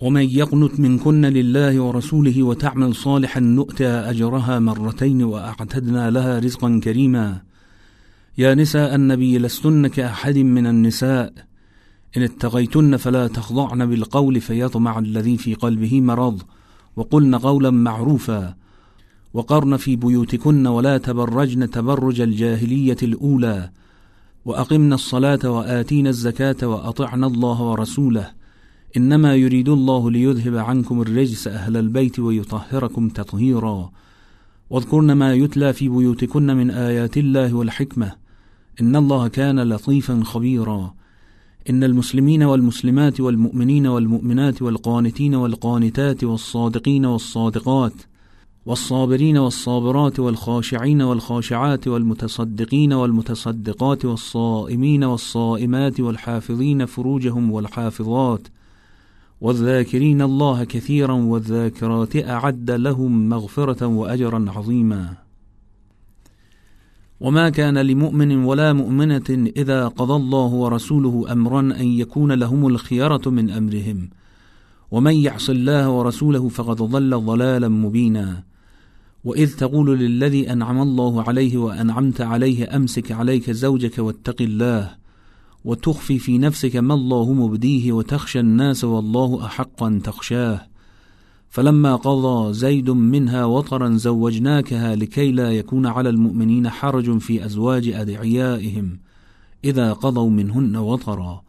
ومن 0.00 0.22
يقنت 0.22 0.80
منكن 0.80 1.24
لله 1.24 1.80
ورسوله 1.80 2.42
وتعمل 2.42 2.94
صالحا 2.94 3.40
نؤتى 3.40 3.88
أجرها 3.88 4.58
مرتين 4.58 5.22
وأعتدنا 5.22 6.10
لها 6.10 6.38
رزقا 6.38 6.80
كريما. 6.84 7.40
يا 8.38 8.54
نساء 8.54 8.94
النبي 8.94 9.38
لستن 9.38 9.86
كأحد 9.86 10.38
من 10.38 10.66
النساء. 10.66 11.32
إن 12.16 12.22
اتقيتن 12.22 12.96
فلا 12.96 13.26
تخضعن 13.26 13.86
بالقول 13.86 14.40
فيطمع 14.40 14.98
الذي 14.98 15.36
في 15.36 15.54
قلبه 15.54 16.00
مرض. 16.00 16.42
وقلن 16.96 17.34
قولا 17.34 17.70
معروفا. 17.70 18.54
وقرن 19.34 19.76
في 19.76 19.96
بيوتكن 19.96 20.66
ولا 20.66 20.98
تبرجن 20.98 21.70
تبرج 21.70 22.20
الجاهلية 22.20 22.96
الأولى. 23.02 23.70
وأقمنا 24.44 24.94
الصلاة 24.94 25.50
وآتينا 25.50 26.10
الزكاة 26.10 26.66
وأطعنا 26.66 27.26
الله 27.26 27.62
ورسوله. 27.62 28.37
إنما 28.96 29.34
يريد 29.34 29.68
الله 29.68 30.10
ليذهب 30.10 30.56
عنكم 30.56 31.02
الرجس 31.02 31.48
أهل 31.48 31.76
البيت 31.76 32.18
ويطهركم 32.18 33.08
تطهيرا. 33.08 33.90
واذكرن 34.70 35.12
ما 35.12 35.34
يتلى 35.34 35.72
في 35.72 35.88
بيوتكن 35.88 36.46
من 36.56 36.70
آيات 36.70 37.16
الله 37.16 37.54
والحكمة. 37.54 38.12
إن 38.80 38.96
الله 38.96 39.28
كان 39.28 39.60
لطيفا 39.60 40.20
خبيرا. 40.24 40.94
إن 41.70 41.84
المسلمين 41.84 42.42
والمسلمات 42.42 43.20
والمؤمنين 43.20 43.86
والمؤمنات 43.86 44.62
والقانتين 44.62 45.34
والقانتات 45.34 46.24
والصادقين 46.24 47.06
والصادقات 47.06 47.92
والصابرين 48.66 49.36
والصابرات 49.36 50.20
والخاشعين 50.20 51.02
والخاشعات 51.02 51.88
والمتصدقين 51.88 52.92
والمتصدقات 52.92 54.04
والصائمين 54.04 55.04
والصائمات 55.04 56.00
والحافظين 56.00 56.84
فروجهم 56.86 57.50
والحافظات 57.50 58.48
والذاكرين 59.40 60.22
الله 60.22 60.64
كثيرا 60.64 61.12
والذاكرات 61.12 62.16
أعد 62.16 62.70
لهم 62.70 63.28
مغفرة 63.28 63.86
وأجرا 63.86 64.44
عظيما. 64.48 65.14
وما 67.20 67.50
كان 67.50 67.78
لمؤمن 67.78 68.44
ولا 68.44 68.72
مؤمنة 68.72 69.50
إذا 69.56 69.88
قضى 69.88 70.16
الله 70.16 70.46
ورسوله 70.46 71.32
أمرا 71.32 71.60
أن 71.60 71.86
يكون 71.86 72.32
لهم 72.32 72.66
الخيرة 72.66 73.22
من 73.26 73.50
أمرهم. 73.50 74.10
ومن 74.90 75.14
يعص 75.14 75.50
الله 75.50 75.90
ورسوله 75.90 76.48
فقد 76.48 76.76
ضل 76.76 77.20
ضلالا 77.20 77.68
مبينا. 77.68 78.42
وإذ 79.24 79.56
تقول 79.56 79.98
للذي 79.98 80.52
أنعم 80.52 80.82
الله 80.82 81.22
عليه 81.22 81.56
وأنعمت 81.56 82.20
عليه 82.20 82.76
أمسك 82.76 83.12
عليك 83.12 83.50
زوجك 83.50 83.98
واتق 83.98 84.42
الله. 84.42 85.07
وتخفي 85.64 86.18
في 86.18 86.38
نفسك 86.38 86.76
ما 86.76 86.94
الله 86.94 87.32
مبديه 87.32 87.92
وتخشى 87.92 88.40
الناس 88.40 88.84
والله 88.84 89.46
أحق 89.46 89.82
أن 89.82 90.02
تخشاه. 90.02 90.66
فلما 91.48 91.96
قضى 91.96 92.52
زيد 92.52 92.90
منها 92.90 93.44
وطرا 93.44 93.96
زوجناكها 93.96 94.96
لكي 94.96 95.32
لا 95.32 95.52
يكون 95.52 95.86
على 95.86 96.08
المؤمنين 96.08 96.68
حرج 96.68 97.18
في 97.18 97.44
أزواج 97.44 97.88
أدعيائهم. 97.88 98.98
إذا 99.64 99.92
قضوا 99.92 100.30
منهن 100.30 100.76
وطرا 100.76 101.42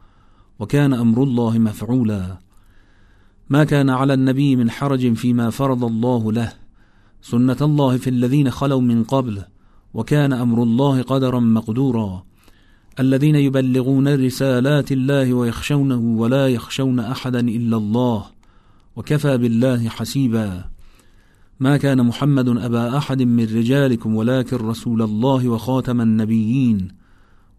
وكان 0.59 0.93
أمر 0.93 1.23
الله 1.23 1.57
مفعولا. 1.57 2.37
ما 3.49 3.63
كان 3.63 3.89
على 3.89 4.13
النبي 4.13 4.55
من 4.55 4.69
حرج 4.71 5.13
فيما 5.13 5.49
فرض 5.49 5.83
الله 5.83 6.31
له. 6.31 6.53
سنة 7.21 7.57
الله 7.61 7.97
في 7.97 8.09
الذين 8.09 8.51
خلوا 8.51 8.81
من 8.81 9.03
قبل 9.03 9.43
وكان 9.93 10.33
أمر 10.33 10.63
الله 10.63 11.01
قدرا 11.01 11.39
مقدورا. 11.39 12.28
الذين 12.99 13.35
يبلغون 13.35 14.25
رسالات 14.25 14.91
الله 14.91 15.33
ويخشونه 15.33 15.97
ولا 15.97 16.47
يخشون 16.47 16.99
أحدا 16.99 17.39
إلا 17.39 17.77
الله 17.77 18.25
وكفى 18.95 19.37
بالله 19.37 19.89
حسيبا. 19.89 20.63
ما 21.59 21.77
كان 21.77 22.05
محمد 22.05 22.49
أبا 22.49 22.97
أحد 22.97 23.21
من 23.21 23.43
رجالكم 23.43 24.15
ولكن 24.15 24.57
رسول 24.57 25.01
الله 25.01 25.49
وخاتم 25.49 26.01
النبيين 26.01 26.87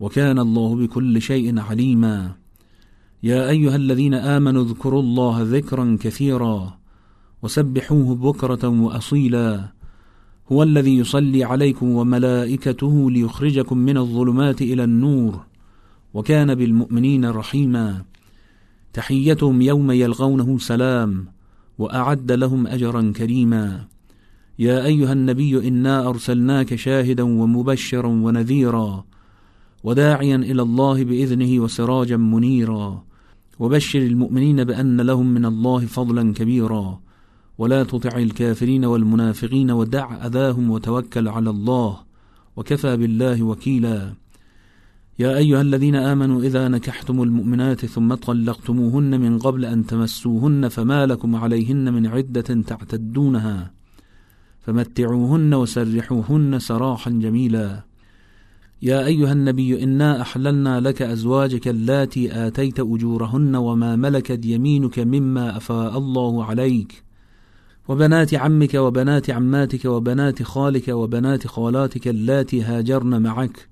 وكان 0.00 0.38
الله 0.38 0.76
بكل 0.76 1.22
شيء 1.22 1.60
عليما. 1.60 2.32
يا 3.22 3.48
أيها 3.48 3.76
الذين 3.76 4.14
آمنوا 4.14 4.64
اذكروا 4.64 5.02
الله 5.02 5.42
ذكرا 5.42 5.96
كثيرا 6.00 6.78
وسبحوه 7.42 8.14
بكرة 8.14 8.68
وأصيلا. 8.68 9.79
هو 10.52 10.62
الذي 10.62 10.98
يصلي 10.98 11.44
عليكم 11.44 11.90
وملائكته 11.90 13.10
ليخرجكم 13.10 13.78
من 13.78 13.96
الظلمات 13.96 14.62
إلى 14.62 14.84
النور 14.84 15.40
وكان 16.14 16.54
بالمؤمنين 16.54 17.24
رحيما. 17.24 18.04
تحيتهم 18.92 19.62
يوم 19.62 19.90
يلغونه 19.90 20.58
سلام 20.58 21.26
وأعد 21.78 22.32
لهم 22.32 22.66
أجرا 22.66 23.12
كريما. 23.16 23.84
يا 24.58 24.84
أيها 24.84 25.12
النبي 25.12 25.68
إنا 25.68 26.08
أرسلناك 26.08 26.74
شاهدا 26.74 27.22
ومبشرا 27.22 28.08
ونذيرا 28.08 29.04
وداعيا 29.84 30.36
إلى 30.36 30.62
الله 30.62 31.04
بإذنه 31.04 31.62
وسراجا 31.62 32.16
منيرا. 32.16 33.04
وبشر 33.58 33.98
المؤمنين 33.98 34.64
بأن 34.64 35.00
لهم 35.00 35.26
من 35.26 35.44
الله 35.44 35.86
فضلا 35.86 36.32
كبيرا. 36.32 37.00
ولا 37.60 37.84
تطع 37.84 38.18
الكافرين 38.18 38.84
والمنافقين 38.84 39.70
ودع 39.70 40.26
أذاهم 40.26 40.70
وتوكل 40.70 41.28
على 41.28 41.50
الله 41.50 42.00
وكفى 42.56 42.96
بالله 42.96 43.42
وكيلا. 43.42 44.12
يا 45.18 45.36
أيها 45.36 45.60
الذين 45.60 45.94
آمنوا 45.94 46.42
إذا 46.42 46.68
نكحتم 46.68 47.22
المؤمنات 47.22 47.86
ثم 47.86 48.14
طلقتموهن 48.14 49.20
من 49.20 49.38
قبل 49.38 49.64
أن 49.64 49.86
تمسوهن 49.86 50.68
فما 50.68 51.06
لكم 51.06 51.36
عليهن 51.36 51.94
من 51.94 52.06
عدة 52.06 52.62
تعتدونها 52.66 53.70
فمتعوهن 54.60 55.54
وسرحوهن 55.54 56.58
سراحا 56.58 57.10
جميلا. 57.10 57.84
يا 58.82 59.06
أيها 59.06 59.32
النبي 59.32 59.82
إنا 59.84 60.20
أحللنا 60.20 60.80
لك 60.80 61.02
أزواجك 61.02 61.68
اللاتي 61.68 62.46
آتيت 62.46 62.80
أجورهن 62.80 63.56
وما 63.56 63.96
ملكت 63.96 64.46
يمينك 64.46 64.98
مما 64.98 65.56
أفاء 65.56 65.98
الله 65.98 66.44
عليك 66.44 67.09
وبنات 67.90 68.34
عمك 68.34 68.74
وبنات 68.74 69.30
عماتك 69.30 69.84
وبنات 69.84 70.42
خالك 70.42 70.88
وبنات 70.88 71.46
خالاتك 71.46 72.08
اللاتي 72.08 72.62
هاجرن 72.62 73.22
معك 73.22 73.68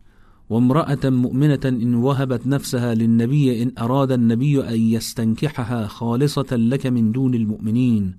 وامرأة 0.50 0.98
مؤمنة 1.04 1.60
إن 1.64 1.94
وهبت 1.94 2.46
نفسها 2.46 2.94
للنبي 2.94 3.62
إن 3.62 3.72
أراد 3.78 4.12
النبي 4.12 4.68
أن 4.68 4.80
يستنكحها 4.80 5.86
خالصة 5.86 6.56
لك 6.56 6.86
من 6.86 7.12
دون 7.12 7.34
المؤمنين. 7.34 8.16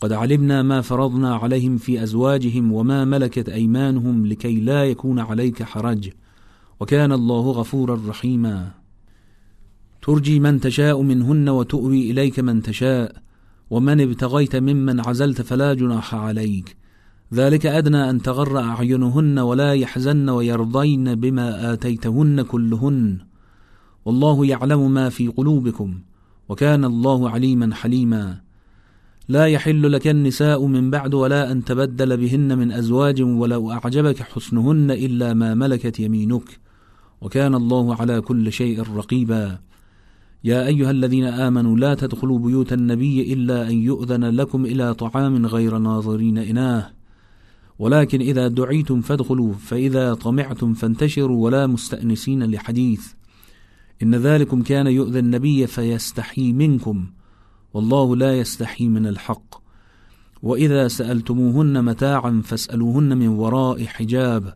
قد 0.00 0.12
علمنا 0.12 0.62
ما 0.62 0.80
فرضنا 0.80 1.34
عليهم 1.34 1.76
في 1.76 2.02
أزواجهم 2.02 2.72
وما 2.72 3.04
ملكت 3.04 3.48
أيمانهم 3.48 4.26
لكي 4.26 4.60
لا 4.60 4.84
يكون 4.84 5.18
عليك 5.18 5.62
حرج 5.62 6.10
وكان 6.80 7.12
الله 7.12 7.50
غفورا 7.50 8.00
رحيما. 8.08 8.70
ترجي 10.02 10.40
من 10.40 10.60
تشاء 10.60 11.02
منهن 11.02 11.48
وتؤوي 11.48 12.10
إليك 12.10 12.40
من 12.40 12.62
تشاء 12.62 13.24
ومن 13.70 14.00
ابتغيت 14.00 14.56
ممن 14.56 15.00
عزلت 15.00 15.42
فلا 15.42 15.74
جناح 15.74 16.14
عليك. 16.14 16.76
ذلك 17.34 17.66
أدنى 17.66 18.10
أن 18.10 18.22
تغر 18.22 18.58
أعينهن 18.58 19.38
ولا 19.38 19.72
يحزن 19.72 20.28
ويرضين 20.28 21.14
بما 21.14 21.72
آتيتهن 21.72 22.42
كلهن. 22.42 23.18
والله 24.04 24.46
يعلم 24.46 24.90
ما 24.94 25.08
في 25.08 25.28
قلوبكم 25.28 26.00
وكان 26.48 26.84
الله 26.84 27.30
عليما 27.30 27.74
حليما. 27.74 28.40
لا 29.28 29.46
يحل 29.46 29.92
لك 29.92 30.08
النساء 30.08 30.66
من 30.66 30.90
بعد 30.90 31.14
ولا 31.14 31.52
أن 31.52 31.64
تبدل 31.64 32.16
بهن 32.16 32.58
من 32.58 32.72
أزواج 32.72 33.22
ولو 33.22 33.72
أعجبك 33.72 34.22
حسنهن 34.22 34.90
إلا 34.90 35.34
ما 35.34 35.54
ملكت 35.54 36.00
يمينك. 36.00 36.60
وكان 37.20 37.54
الله 37.54 37.94
على 37.94 38.20
كل 38.20 38.52
شيء 38.52 38.82
رقيبا. 38.96 39.58
يا 40.44 40.66
أيها 40.66 40.90
الذين 40.90 41.24
آمنوا 41.24 41.76
لا 41.76 41.94
تدخلوا 41.94 42.38
بيوت 42.38 42.72
النبي 42.72 43.32
إلا 43.32 43.68
أن 43.68 43.74
يؤذن 43.74 44.24
لكم 44.24 44.66
إلى 44.66 44.94
طعام 44.94 45.46
غير 45.46 45.78
ناظرين 45.78 46.38
إناه. 46.38 46.90
ولكن 47.78 48.20
إذا 48.20 48.48
دعيتم 48.48 49.00
فادخلوا 49.00 49.52
فإذا 49.52 50.14
طمعتم 50.14 50.74
فانتشروا 50.74 51.44
ولا 51.44 51.66
مستأنسين 51.66 52.50
لحديث. 52.50 53.12
إن 54.02 54.14
ذلكم 54.14 54.62
كان 54.62 54.86
يؤذي 54.86 55.18
النبي 55.18 55.66
فيستحي 55.66 56.52
منكم 56.52 57.06
والله 57.74 58.16
لا 58.16 58.38
يستحي 58.38 58.88
من 58.88 59.06
الحق. 59.06 59.54
وإذا 60.42 60.88
سألتموهن 60.88 61.84
متاعا 61.84 62.42
فاسألوهن 62.44 63.18
من 63.18 63.28
وراء 63.28 63.84
حجاب. 63.84 64.54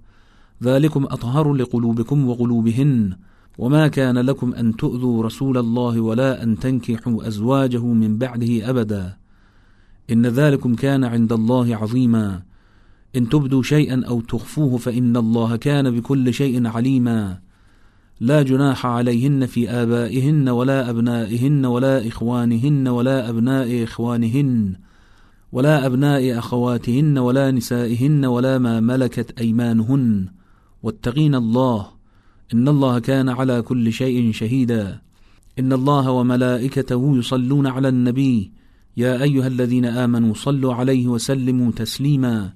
ذلكم 0.62 1.04
أطهر 1.04 1.52
لقلوبكم 1.52 2.28
وقلوبهن. 2.28 3.16
وما 3.58 3.88
كان 3.88 4.18
لكم 4.18 4.54
أن 4.54 4.76
تؤذوا 4.76 5.22
رسول 5.22 5.58
الله 5.58 6.00
ولا 6.00 6.42
أن 6.42 6.58
تنكحوا 6.58 7.26
أزواجه 7.28 7.84
من 7.86 8.18
بعده 8.18 8.70
أبدا. 8.70 9.16
إن 10.10 10.26
ذلكم 10.26 10.74
كان 10.74 11.04
عند 11.04 11.32
الله 11.32 11.76
عظيما. 11.76 12.42
إن 13.16 13.28
تبدوا 13.28 13.62
شيئا 13.62 14.04
أو 14.08 14.20
تخفوه 14.20 14.76
فإن 14.76 15.16
الله 15.16 15.56
كان 15.56 15.90
بكل 15.90 16.34
شيء 16.34 16.66
عليما. 16.66 17.38
لا 18.20 18.42
جناح 18.42 18.86
عليهن 18.86 19.46
في 19.46 19.70
آبائهن 19.70 20.48
ولا 20.48 20.90
أبنائهن 20.90 21.66
ولا 21.66 22.08
إخوانهن 22.08 22.88
ولا 22.88 23.28
أبناء 23.28 23.84
إخوانهن 23.84 24.76
ولا 25.52 25.86
أبناء 25.86 26.38
أخواتهن 26.38 27.18
ولا 27.18 27.50
نسائهن 27.50 28.24
ولا 28.24 28.58
ما 28.58 28.80
ملكت 28.80 29.40
أيمانهن. 29.40 30.28
واتقين 30.82 31.34
الله 31.34 31.97
إن 32.54 32.68
الله 32.68 32.98
كان 32.98 33.28
على 33.28 33.62
كل 33.62 33.92
شيء 33.92 34.32
شهيدا. 34.32 35.00
إن 35.58 35.72
الله 35.72 36.10
وملائكته 36.10 37.16
يصلون 37.16 37.66
على 37.66 37.88
النبي. 37.88 38.50
يا 38.96 39.22
أيها 39.22 39.46
الذين 39.46 39.84
آمنوا 39.84 40.34
صلوا 40.34 40.74
عليه 40.74 41.08
وسلموا 41.08 41.72
تسليما. 41.72 42.52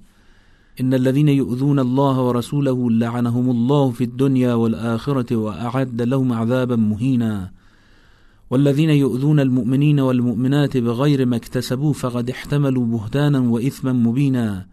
إن 0.81 0.93
الذين 0.93 1.29
يؤذون 1.29 1.79
الله 1.79 2.21
ورسوله 2.21 2.91
لعنهم 2.91 3.49
الله 3.49 3.91
في 3.91 4.03
الدنيا 4.03 4.53
والآخرة 4.53 5.35
وأعد 5.35 6.01
لهم 6.01 6.33
عذابا 6.33 6.75
مهينا. 6.75 7.51
والذين 8.49 8.89
يؤذون 8.89 9.39
المؤمنين 9.39 9.99
والمؤمنات 9.99 10.77
بغير 10.77 11.25
ما 11.25 11.35
اكتسبوا 11.35 11.93
فقد 11.93 12.29
احتملوا 12.29 12.85
بهتانا 12.85 13.39
وإثما 13.39 13.93
مبينا. 13.93 14.65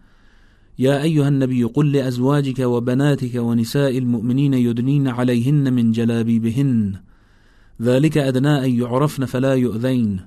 يا 0.79 1.03
أيها 1.03 1.27
النبي 1.27 1.63
قل 1.63 1.91
لأزواجك 1.91 2.59
وبناتك 2.59 3.35
ونساء 3.35 3.97
المؤمنين 3.97 4.53
يدنين 4.53 5.07
عليهن 5.07 5.73
من 5.73 5.91
جلابيبهن. 5.91 6.95
ذلك 7.81 8.17
أدنى 8.17 8.65
أن 8.65 8.79
يعرفن 8.79 9.25
فلا 9.25 9.53
يؤذين. 9.53 10.19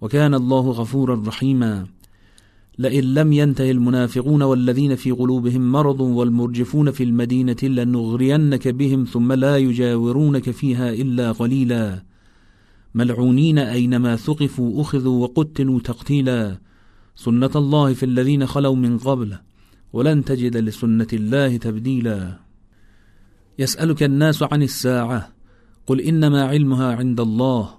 وكان 0.00 0.34
الله 0.34 0.70
غفورا 0.70 1.22
رحيما. 1.26 1.86
لئن 2.78 3.04
لم 3.04 3.32
ينته 3.32 3.70
المنافقون 3.70 4.42
والذين 4.42 4.96
في 4.96 5.10
قلوبهم 5.10 5.72
مرض 5.72 6.00
والمرجفون 6.00 6.90
في 6.90 7.04
المدينة 7.04 7.56
لنغرينك 7.62 8.68
بهم 8.68 9.04
ثم 9.04 9.32
لا 9.32 9.58
يجاورونك 9.58 10.50
فيها 10.50 10.92
إلا 10.92 11.32
قليلا. 11.32 12.02
ملعونين 12.94 13.58
أينما 13.58 14.16
ثقفوا 14.16 14.80
أخذوا 14.80 15.22
وقتلوا 15.22 15.80
تقتيلا. 15.80 16.58
سنة 17.16 17.50
الله 17.56 17.92
في 17.92 18.06
الذين 18.06 18.46
خلوا 18.46 18.76
من 18.76 18.98
قبل. 18.98 19.38
ولن 19.94 20.24
تجد 20.24 20.56
لسنة 20.56 21.06
الله 21.12 21.56
تبديلا. 21.56 22.38
يسألك 23.58 24.02
الناس 24.02 24.42
عن 24.42 24.62
الساعة 24.62 25.28
قل 25.86 26.00
إنما 26.00 26.44
علمها 26.44 26.96
عند 26.96 27.20
الله 27.20 27.70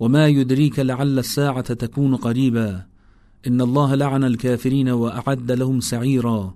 وما 0.00 0.26
يدريك 0.28 0.78
لعل 0.78 1.18
الساعة 1.18 1.74
تكون 1.74 2.16
قريبا. 2.16 2.86
إن 3.46 3.60
الله 3.60 3.94
لعن 3.94 4.24
الكافرين 4.24 4.88
وأعد 4.88 5.52
لهم 5.52 5.80
سعيرا. 5.80 6.54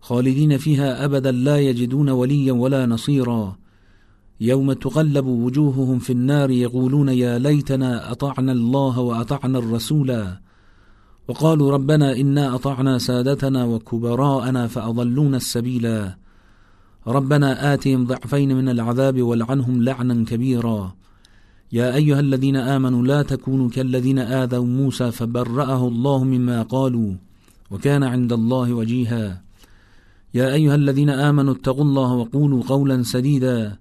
خالدين 0.00 0.58
فيها 0.58 1.04
أبدا 1.04 1.30
لا 1.30 1.58
يجدون 1.58 2.08
وليا 2.08 2.52
ولا 2.52 2.86
نصيرا. 2.86 3.58
يوم 4.40 4.72
تقلب 4.72 5.26
وجوههم 5.26 5.98
في 5.98 6.12
النار 6.12 6.50
يقولون 6.50 7.08
يا 7.08 7.38
ليتنا 7.38 8.12
أطعنا 8.12 8.52
الله 8.52 8.98
وأطعنا 8.98 9.58
الرسولا. 9.58 10.47
وقالوا 11.28 11.72
ربنا 11.72 12.16
إنا 12.16 12.54
أطعنا 12.54 12.98
سادتنا 12.98 13.64
وكبراءنا 13.64 14.66
فأضلونا 14.66 15.36
السبيلا. 15.36 16.16
ربنا 17.06 17.74
آتهم 17.74 18.06
ضعفين 18.06 18.56
من 18.56 18.68
العذاب 18.68 19.22
والعنهم 19.22 19.82
لعنا 19.82 20.24
كبيرا. 20.24 20.94
يا 21.72 21.94
أيها 21.94 22.20
الذين 22.20 22.56
آمنوا 22.56 23.02
لا 23.02 23.22
تكونوا 23.22 23.68
كالذين 23.68 24.18
آذوا 24.18 24.66
موسى 24.66 25.10
فبرأه 25.10 25.88
الله 25.88 26.24
مما 26.24 26.62
قالوا 26.62 27.14
وكان 27.70 28.02
عند 28.02 28.32
الله 28.32 28.72
وجيها. 28.72 29.42
يا 30.34 30.54
أيها 30.54 30.74
الذين 30.74 31.10
آمنوا 31.10 31.54
اتقوا 31.54 31.84
الله 31.84 32.12
وقولوا 32.12 32.62
قولا 32.62 33.02
سديدا. 33.02 33.76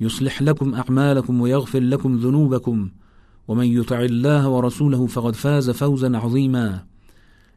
يصلح 0.00 0.42
لكم 0.42 0.74
أعمالكم 0.74 1.40
ويغفر 1.40 1.80
لكم 1.80 2.16
ذنوبكم 2.16 2.88
ومن 3.48 3.66
يطع 3.66 4.00
الله 4.00 4.48
ورسوله 4.48 5.06
فقد 5.06 5.34
فاز 5.34 5.70
فوزا 5.70 6.16
عظيما. 6.16 6.84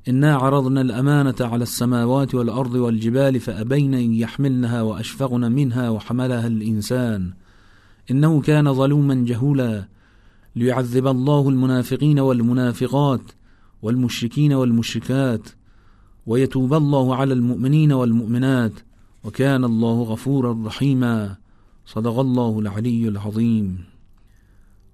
إنا 0.07 0.35
عرضنا 0.35 0.81
الأمانة 0.81 1.35
على 1.39 1.63
السماوات 1.63 2.35
والأرض 2.35 2.75
والجبال 2.75 3.39
فأبين 3.39 3.93
أن 3.93 4.13
يحملنها 4.13 4.81
وأشفقن 4.81 5.51
منها 5.51 5.89
وحملها 5.89 6.47
الإنسان. 6.47 7.33
إنه 8.11 8.41
كان 8.41 8.73
ظلوما 8.73 9.15
جهولا 9.15 9.87
ليعذب 10.55 11.07
الله 11.07 11.49
المنافقين 11.49 12.19
والمنافقات 12.19 13.21
والمشركين 13.81 14.53
والمشركات 14.53 15.49
ويتوب 16.25 16.73
الله 16.73 17.15
على 17.15 17.33
المؤمنين 17.33 17.91
والمؤمنات 17.91 18.73
وكان 19.23 19.63
الله 19.63 20.03
غفورا 20.03 20.63
رحيما. 20.65 21.35
صدق 21.85 22.19
الله 22.19 22.59
العلي 22.59 23.07
العظيم. 23.07 23.96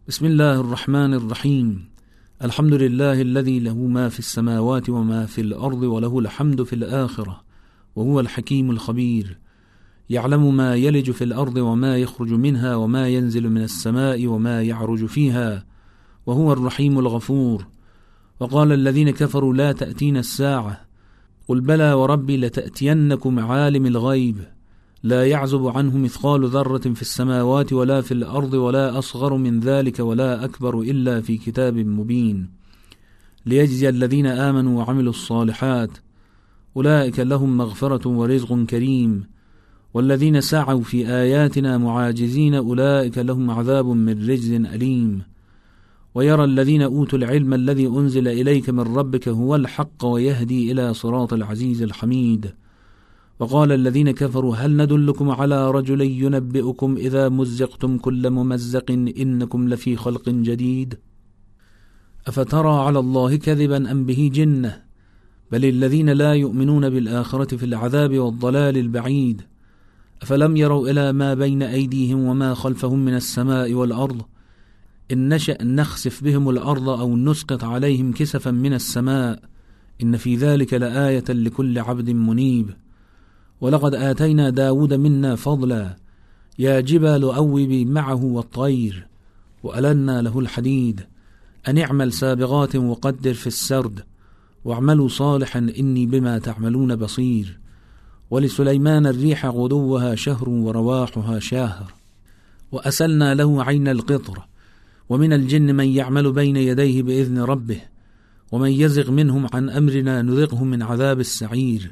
بسم 0.08 0.26
الله 0.26 0.60
الرحمن 0.60 1.14
الرحيم. 1.14 1.90
الحمد 2.42 2.74
لله 2.74 3.22
الذي 3.22 3.60
له 3.60 3.76
ما 3.76 4.10
في 4.10 4.20
السماوات 4.20 4.90
وما 4.90 5.26
في 5.26 5.42
الأرض 5.42 5.84
وله 5.84 6.20
الحمد 6.20 6.64
في 6.64 6.74
الآخرة 6.74 7.44
وهو 7.96 8.20
الحكيم 8.20 8.72
الخبير. 8.72 9.40
يعلم 10.10 10.58
ما 10.58 10.76
يلج 10.76 11.12
في 11.12 11.24
الأرض 11.24 11.58
وما 11.58 11.98
يخرج 11.98 12.34
منها 12.34 12.76
وما 12.76 13.08
ينزل 13.08 13.50
من 13.50 13.62
السماء 13.62 14.28
وما 14.28 14.62
يعرج 14.64 15.06
فيها 15.06 15.66
وهو 16.26 16.54
الرحيم 16.54 17.00
الغفور. 17.00 17.68
وقال 18.40 18.72
الذين 18.72 19.10
كفروا 19.10 19.54
لا 19.54 19.72
تأتين 19.72 20.18
الساعة. 20.18 20.82
قل 21.48 21.62
بلى 21.62 21.94
وربي 21.94 22.38
لتأتينكم 22.38 23.40
عالم 23.40 23.86
الغيب. 23.86 24.36
لا 25.04 25.26
يعزب 25.26 25.68
عنه 25.68 25.98
مثقال 25.98 26.48
ذرة 26.48 26.78
في 26.78 27.02
السماوات 27.02 27.74
ولا 27.74 28.02
في 28.02 28.14
الأرض 28.14 28.54
ولا 28.54 29.00
أصغر 29.00 29.38
من 29.38 29.60
ذلك 29.60 30.00
ولا 30.00 30.46
أكبر 30.46 30.82
إلا 30.82 31.22
في 31.22 31.38
كتاب 31.38 31.78
مبين. 31.78 32.50
ليجزي 33.46 33.90
الذين 33.90 34.26
آمنوا 34.26 34.80
وعملوا 34.80 35.10
الصالحات. 35.10 35.90
أولئك 36.78 37.20
لهم 37.20 37.58
مغفرة 37.58 38.08
ورزق 38.08 38.64
كريم. 38.64 39.24
والذين 39.94 40.42
سعوا 40.42 40.82
في 40.82 41.08
آياتنا 41.08 41.78
معاجزين 41.78 42.56
أولئك 42.56 43.18
لهم 43.18 43.52
عذاب 43.52 43.86
من 43.86 44.30
رجز 44.30 44.52
أليم. 44.52 45.22
ويرى 46.16 46.44
الذين 46.44 46.82
أوتوا 46.82 47.20
العلم 47.20 47.54
الذي 47.54 47.88
أنزل 47.88 48.28
إليك 48.28 48.70
من 48.70 48.96
ربك 48.96 49.30
هو 49.30 49.56
الحق 49.56 50.06
ويهدي 50.06 50.72
إلى 50.72 50.94
صراط 50.94 51.34
العزيز 51.34 51.82
الحميد. 51.82 52.54
وقال 53.40 53.72
الذين 53.72 54.12
كفروا 54.12 54.56
هل 54.56 54.78
ندلكم 54.78 55.30
على 55.30 55.72
رجل 55.72 56.02
ينبئكم 56.02 56.96
إذا 56.98 57.30
مزقتم 57.30 57.98
كل 57.98 58.30
ممزق 58.30 58.92
إنكم 58.92 59.70
لفي 59.70 59.96
خلق 59.96 60.30
جديد؟ 60.30 60.98
أفترى 62.28 62.86
على 62.86 63.00
الله 63.00 63.36
كذبا 63.36 63.92
أم 63.92 64.06
به 64.06 64.32
جنة؟ 64.34 64.82
بل 65.52 65.66
الذين 65.66 66.10
لا 66.10 66.34
يؤمنون 66.34 66.90
بالآخرة 66.90 67.58
في 67.58 67.66
العذاب 67.66 68.20
والضلال 68.20 68.78
البعيد. 68.78 69.42
أفلم 70.22 70.58
يروا 70.58 70.90
إلى 70.90 71.14
ما 71.14 71.34
بين 71.34 71.64
أيديهم 71.64 72.24
وما 72.24 72.54
خلفهم 72.54 73.06
من 73.06 73.16
السماء 73.16 73.74
والأرض؟ 73.74 74.22
إن 75.12 75.34
نشأ 75.34 75.64
نخسف 75.64 76.24
بهم 76.24 76.50
الأرض 76.50 76.90
أو 76.90 77.18
نسقط 77.18 77.64
عليهم 77.64 78.12
كسفا 78.12 78.52
من 78.52 78.74
السماء 78.74 79.40
إن 80.04 80.18
في 80.18 80.36
ذلك 80.36 80.74
لآية 80.74 81.24
لكل 81.30 81.80
عبد 81.80 82.10
منيب. 82.10 82.83
ولقد 83.62 83.96
آتينا 83.96 84.50
داود 84.50 84.94
منا 84.94 85.36
فضلا. 85.36 85.96
يا 86.60 86.80
جبال 86.80 87.24
أوبي 87.24 87.86
معه 87.86 88.24
والطير 88.24 89.08
وألنا 89.64 90.22
له 90.22 90.40
الحديد. 90.40 91.02
أن 91.68 91.78
اعمل 91.78 92.14
سابغات 92.14 92.76
وقدر 92.76 93.34
في 93.34 93.48
السرد 93.48 94.00
واعملوا 94.66 95.08
صالحا 95.08 95.60
إني 95.80 96.06
بما 96.06 96.40
تعملون 96.40 96.96
بصير. 96.96 97.60
ولسليمان 98.32 99.06
الريح 99.06 99.46
غدوها 99.46 100.16
شهر 100.16 100.50
ورواحها 100.50 101.40
شاهر. 101.40 101.94
وأسلنا 102.72 103.34
له 103.34 103.64
عين 103.64 103.88
القطر 103.88 104.48
ومن 105.10 105.34
الجن 105.34 105.76
من 105.76 105.88
يعمل 105.88 106.32
بين 106.32 106.56
يديه 106.56 107.04
بإذن 107.04 107.40
ربه. 107.40 107.82
ومن 108.52 108.72
يزغ 108.72 109.12
منهم 109.12 109.48
عن 109.54 109.70
أمرنا 109.70 110.22
نذقه 110.22 110.64
من 110.64 110.82
عذاب 110.82 111.20
السعير. 111.20 111.92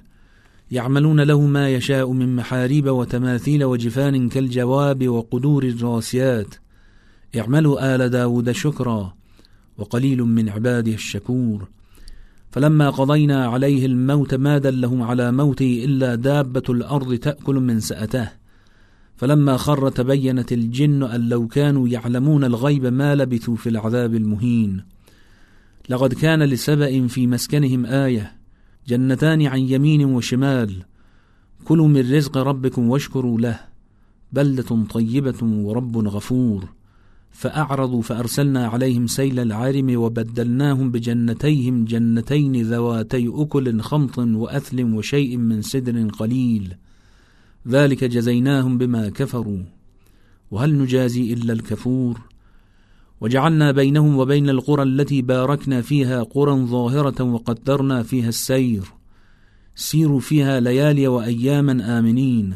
يعملون 0.71 1.21
له 1.21 1.41
ما 1.41 1.69
يشاء 1.69 2.11
من 2.11 2.35
محاريب 2.35 2.87
وتماثيل 2.87 3.63
وجفان 3.63 4.29
كالجواب 4.29 5.07
وقدور 5.07 5.63
الراسيات. 5.63 6.55
اعملوا 7.37 7.95
آل 7.95 8.09
داود 8.09 8.51
شكرا 8.51 9.13
وقليل 9.77 10.21
من 10.21 10.49
عباده 10.49 10.93
الشكور. 10.93 11.67
فلما 12.51 12.89
قضينا 12.89 13.45
عليه 13.45 13.85
الموت 13.85 14.33
ما 14.33 14.57
دلهم 14.57 15.01
على 15.01 15.31
موته 15.31 15.81
إلا 15.85 16.15
دابة 16.15 16.63
الأرض 16.69 17.15
تأكل 17.15 17.55
من 17.55 17.79
سأته. 17.79 18.29
فلما 19.17 19.57
خر 19.57 19.89
تبينت 19.89 20.51
الجن 20.51 21.03
أن 21.03 21.29
لو 21.29 21.47
كانوا 21.47 21.87
يعلمون 21.87 22.43
الغيب 22.43 22.85
ما 22.85 23.15
لبثوا 23.15 23.55
في 23.55 23.69
العذاب 23.69 24.15
المهين. 24.15 24.83
لقد 25.89 26.13
كان 26.13 26.43
لسبأ 26.43 27.07
في 27.07 27.27
مسكنهم 27.27 27.85
آية 27.85 28.40
جنتان 28.87 29.41
عن 29.41 29.59
يمين 29.59 30.05
وشمال. 30.05 30.83
كلوا 31.65 31.87
من 31.87 32.13
رزق 32.13 32.37
ربكم 32.37 32.89
واشكروا 32.89 33.39
له. 33.39 33.59
بلدة 34.33 34.83
طيبة 34.89 35.43
ورب 35.43 35.97
غفور. 35.97 36.69
فأعرضوا 37.31 38.01
فأرسلنا 38.01 38.67
عليهم 38.67 39.07
سيل 39.07 39.39
العارم 39.39 39.95
وبدلناهم 39.95 40.91
بجنتيهم 40.91 41.85
جنتين 41.85 42.61
ذواتي 42.61 43.31
أكل 43.33 43.81
خمط 43.81 44.17
وأثل 44.17 44.83
وشيء 44.83 45.37
من 45.37 45.61
سدر 45.61 46.07
قليل. 46.09 46.75
ذلك 47.67 48.03
جزيناهم 48.03 48.77
بما 48.77 49.09
كفروا. 49.09 49.63
وهل 50.51 50.77
نجازي 50.77 51.33
إلا 51.33 51.53
الكفور؟ 51.53 52.30
وجعلنا 53.21 53.71
بينهم 53.71 54.17
وبين 54.17 54.49
القرى 54.49 54.83
التي 54.83 55.21
باركنا 55.21 55.81
فيها 55.81 56.23
قرى 56.23 56.65
ظاهرة 56.65 57.23
وقدرنا 57.23 58.03
فيها 58.03 58.29
السير. 58.29 58.83
سيروا 59.75 60.19
فيها 60.19 60.59
ليالي 60.59 61.07
وأياما 61.07 61.99
آمنين. 61.99 62.53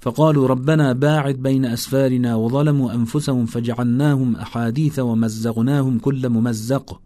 فقالوا 0.00 0.48
ربنا 0.48 0.92
باعد 0.92 1.34
بين 1.34 1.64
أسفارنا 1.64 2.34
وظلموا 2.34 2.94
أنفسهم 2.94 3.46
فجعلناهم 3.46 4.36
أحاديث 4.36 4.98
ومزقناهم 4.98 5.98
كل 5.98 6.28
ممزق. 6.28 7.00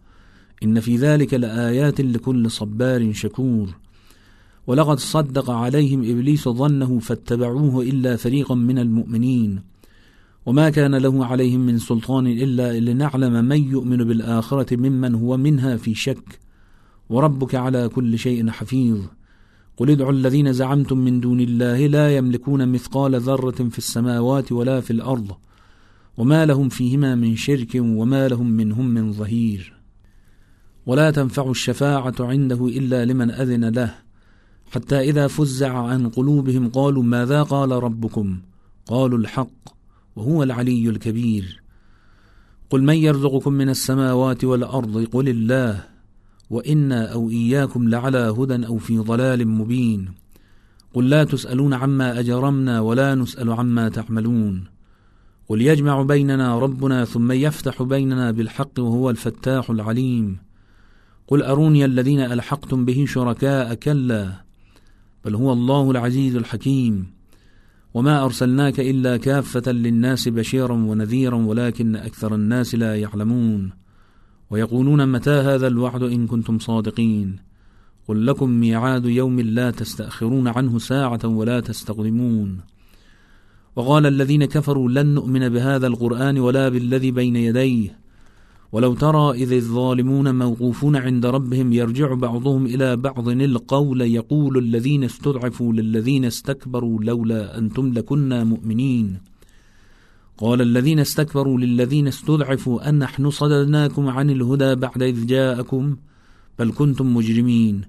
إن 0.62 0.80
في 0.80 0.96
ذلك 0.96 1.34
لآيات 1.34 2.00
لكل 2.00 2.50
صبار 2.50 3.12
شكور. 3.12 3.74
ولقد 4.66 4.98
صدق 4.98 5.50
عليهم 5.50 6.00
إبليس 6.00 6.48
ظنه 6.48 6.98
فاتبعوه 6.98 7.82
إلا 7.82 8.16
فريقا 8.16 8.54
من 8.54 8.78
المؤمنين. 8.78 9.73
وما 10.46 10.70
كان 10.70 10.94
له 10.94 11.26
عليهم 11.26 11.60
من 11.60 11.78
سلطان 11.78 12.26
إلا 12.26 12.80
لنعلم 12.80 13.44
من 13.44 13.70
يؤمن 13.70 13.96
بالآخرة 13.96 14.76
ممن 14.76 15.14
هو 15.14 15.36
منها 15.36 15.76
في 15.76 15.94
شك. 15.94 16.40
وربك 17.08 17.54
على 17.54 17.88
كل 17.88 18.18
شيء 18.18 18.50
حفيظ. 18.50 18.98
قل 19.76 19.90
ادعوا 19.90 20.12
الذين 20.12 20.52
زعمتم 20.52 20.98
من 20.98 21.20
دون 21.20 21.40
الله 21.40 21.86
لا 21.86 22.16
يملكون 22.16 22.68
مثقال 22.68 23.20
ذرة 23.20 23.68
في 23.68 23.78
السماوات 23.78 24.52
ولا 24.52 24.80
في 24.80 24.90
الأرض. 24.90 25.32
وما 26.16 26.46
لهم 26.46 26.68
فيهما 26.68 27.14
من 27.14 27.36
شرك 27.36 27.70
وما 27.74 28.28
لهم 28.28 28.50
منهم 28.50 28.86
من 28.86 29.12
ظهير. 29.12 29.74
ولا 30.86 31.10
تنفع 31.10 31.50
الشفاعة 31.50 32.14
عنده 32.20 32.66
إلا 32.66 33.04
لمن 33.04 33.30
أذن 33.30 33.64
له. 33.64 33.94
حتى 34.70 35.00
إذا 35.00 35.26
فزع 35.26 35.78
عن 35.78 36.08
قلوبهم 36.08 36.68
قالوا 36.68 37.02
ماذا 37.02 37.42
قال 37.42 37.70
ربكم؟ 37.70 38.38
قالوا 38.86 39.18
الحق. 39.18 39.73
وهو 40.16 40.42
العلي 40.42 40.88
الكبير. 40.88 41.62
قل 42.70 42.82
من 42.82 42.96
يرزقكم 42.96 43.52
من 43.52 43.68
السماوات 43.68 44.44
والأرض؟ 44.44 45.04
قل 45.12 45.28
الله. 45.28 45.84
وإنا 46.50 47.12
أو 47.12 47.30
إياكم 47.30 47.88
لعلى 47.88 48.18
هدى 48.18 48.66
أو 48.66 48.78
في 48.78 48.98
ضلال 48.98 49.48
مبين. 49.48 50.08
قل 50.94 51.10
لا 51.10 51.24
تسألون 51.24 51.74
عما 51.74 52.20
أجرمنا 52.20 52.80
ولا 52.80 53.14
نسأل 53.14 53.52
عما 53.52 53.88
تعملون. 53.88 54.64
قل 55.48 55.62
يجمع 55.62 56.02
بيننا 56.02 56.58
ربنا 56.58 57.04
ثم 57.04 57.32
يفتح 57.32 57.82
بيننا 57.82 58.30
بالحق 58.30 58.78
وهو 58.78 59.10
الفتاح 59.10 59.70
العليم. 59.70 60.36
قل 61.28 61.42
أروني 61.42 61.84
الذين 61.84 62.20
ألحقتم 62.20 62.84
به 62.84 63.04
شركاء 63.08 63.74
كلا. 63.74 64.44
بل 65.24 65.34
هو 65.34 65.52
الله 65.52 65.90
العزيز 65.90 66.36
الحكيم. 66.36 67.06
وما 67.94 68.24
أرسلناك 68.24 68.80
إلا 68.80 69.16
كافة 69.16 69.72
للناس 69.72 70.28
بشيرا 70.28 70.72
ونذيرا 70.72 71.36
ولكن 71.36 71.96
أكثر 71.96 72.34
الناس 72.34 72.74
لا 72.74 72.96
يعلمون. 72.96 73.70
ويقولون 74.50 75.08
متى 75.08 75.30
هذا 75.30 75.66
الوعد 75.66 76.02
إن 76.02 76.26
كنتم 76.26 76.58
صادقين؟ 76.58 77.36
قل 78.08 78.26
لكم 78.26 78.50
ميعاد 78.50 79.04
يوم 79.04 79.40
لا 79.40 79.70
تستأخرون 79.70 80.48
عنه 80.48 80.78
ساعة 80.78 81.20
ولا 81.24 81.60
تستقدمون. 81.60 82.60
وقال 83.76 84.06
الذين 84.06 84.44
كفروا 84.44 84.88
لن 84.88 85.06
نؤمن 85.06 85.48
بهذا 85.48 85.86
القرآن 85.86 86.38
ولا 86.38 86.68
بالذي 86.68 87.10
بين 87.10 87.36
يديه. 87.36 88.03
ولو 88.74 88.94
ترى 88.94 89.30
إذ 89.30 89.52
الظالمون 89.52 90.34
موقوفون 90.34 90.96
عند 90.96 91.26
ربهم 91.26 91.72
يرجع 91.72 92.14
بعضهم 92.14 92.66
إلى 92.66 92.96
بعض 92.96 93.28
القول 93.28 94.00
يقول 94.00 94.58
الذين 94.58 95.04
استضعفوا 95.04 95.72
للذين 95.72 96.24
استكبروا 96.24 97.04
لولا 97.04 97.58
أنتم 97.58 97.92
لكنا 97.92 98.44
مؤمنين. 98.44 99.18
قال 100.38 100.62
الذين 100.62 100.98
استكبروا 100.98 101.58
للذين 101.58 102.08
استضعفوا 102.08 102.88
أن 102.88 102.98
نحن 102.98 103.30
صددناكم 103.30 104.08
عن 104.08 104.30
الهدى 104.30 104.74
بعد 104.74 105.02
إذ 105.02 105.26
جاءكم 105.26 105.96
بل 106.58 106.72
كنتم 106.72 107.16
مجرمين. 107.16 107.82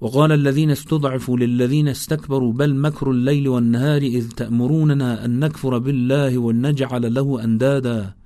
وقال 0.00 0.32
الذين 0.32 0.70
استضعفوا 0.70 1.36
للذين 1.38 1.88
استكبروا 1.88 2.52
بل 2.52 2.74
مكر 2.74 3.10
الليل 3.10 3.48
والنهار 3.48 4.02
إذ 4.02 4.28
تأمروننا 4.28 5.24
أن 5.24 5.38
نكفر 5.38 5.78
بالله 5.78 6.38
ونجعل 6.38 7.14
له 7.14 7.44
أندادا. 7.44 8.21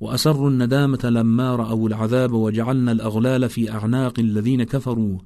وأسروا 0.00 0.50
الندامة 0.50 0.98
لما 1.04 1.56
رأوا 1.56 1.88
العذاب 1.88 2.32
وجعلنا 2.32 2.92
الأغلال 2.92 3.48
في 3.48 3.70
أعناق 3.72 4.18
الذين 4.18 4.62
كفروا. 4.62 5.18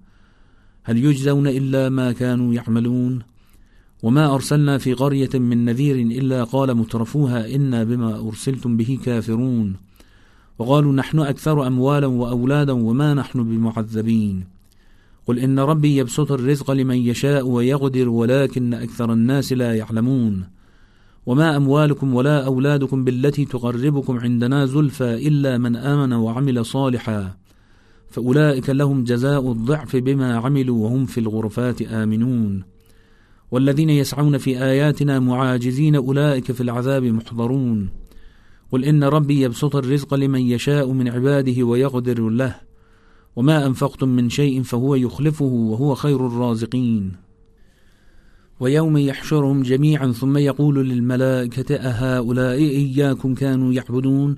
هل 0.85 1.05
يجزون 1.05 1.47
إلا 1.47 1.89
ما 1.89 2.13
كانوا 2.13 2.55
يعملون؟ 2.55 3.23
وما 4.03 4.35
أرسلنا 4.35 4.79
في 4.79 4.93
قرية 4.93 5.31
من 5.35 5.65
نذير 5.65 5.97
إلا 5.97 6.45
قال 6.45 6.75
مترفوها 6.75 7.55
إنا 7.55 7.85
بما 7.85 8.29
أرسلتم 8.29 8.77
به 8.77 8.99
كافرون. 9.05 9.77
وقالوا 10.59 10.93
نحن 10.93 11.19
أكثر 11.19 11.67
أموالا 11.67 12.07
وأولادا 12.07 12.73
وما 12.73 13.15
نحن 13.15 13.45
بمعذبين. 13.45 14.45
قل 15.27 15.39
إن 15.39 15.59
ربي 15.59 15.97
يبسط 15.97 16.33
الرزق 16.33 16.71
لمن 16.71 16.97
يشاء 16.97 17.47
ويقدر 17.47 18.09
ولكن 18.09 18.75
أكثر 18.75 19.13
الناس 19.13 19.53
لا 19.53 19.75
يعلمون. 19.75 20.45
وما 21.27 21.57
أموالكم 21.57 22.15
ولا 22.15 22.47
أولادكم 22.47 23.05
بالتي 23.05 23.45
تقربكم 23.45 24.19
عندنا 24.19 24.67
زلفى 24.67 25.29
إلا 25.29 25.59
من 25.59 25.77
آمن 25.77 26.13
وعمل 26.13 26.67
صالحا 26.67 27.37
فأولئك 28.09 28.71
لهم 28.71 29.05
جزاء 29.05 29.53
الضعف 29.53 29.97
بما 29.97 30.37
عملوا 30.37 30.85
وهم 30.85 31.07
في 31.07 31.21
الغرفات 31.21 31.83
آمنون 31.83 32.63
والذين 33.51 33.91
يسعون 33.91 34.39
في 34.39 34.65
آياتنا 34.65 35.19
معاجزين 35.19 35.97
أولئك 35.97 36.53
في 36.53 36.61
العذاب 36.61 37.05
محضرون 37.05 37.89
قل 38.73 38.85
إن 38.85 39.05
ربي 39.05 39.43
يبسط 39.43 39.77
الرزق 39.77 40.15
لمن 40.15 40.41
يشاء 40.41 40.93
من 40.93 41.09
عباده 41.09 41.63
ويقدر 41.63 42.29
له 42.29 42.57
وما 43.37 43.67
أنفقتم 43.67 44.09
من 44.09 44.31
شيء 44.31 44.63
فهو 44.63 44.95
يخلفه 44.95 45.45
وهو 45.45 45.95
خير 45.95 46.27
الرازقين 46.27 47.13
ويوم 48.63 48.97
يحشرهم 48.99 49.63
جميعا 49.63 50.13
ثم 50.13 50.37
يقول 50.37 50.89
للملائكة 50.89 51.75
أهؤلاء 51.75 52.59
إياكم 52.59 53.35
كانوا 53.35 53.73
يعبدون؟ 53.73 54.37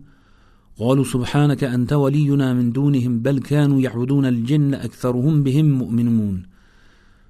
قالوا 0.79 1.05
سبحانك 1.05 1.65
أنت 1.65 1.93
ولينا 1.93 2.55
من 2.55 2.73
دونهم 2.73 3.21
بل 3.21 3.39
كانوا 3.39 3.81
يعبدون 3.81 4.27
الجن 4.27 4.75
أكثرهم 4.75 5.43
بهم 5.43 5.71
مؤمنون. 5.71 6.43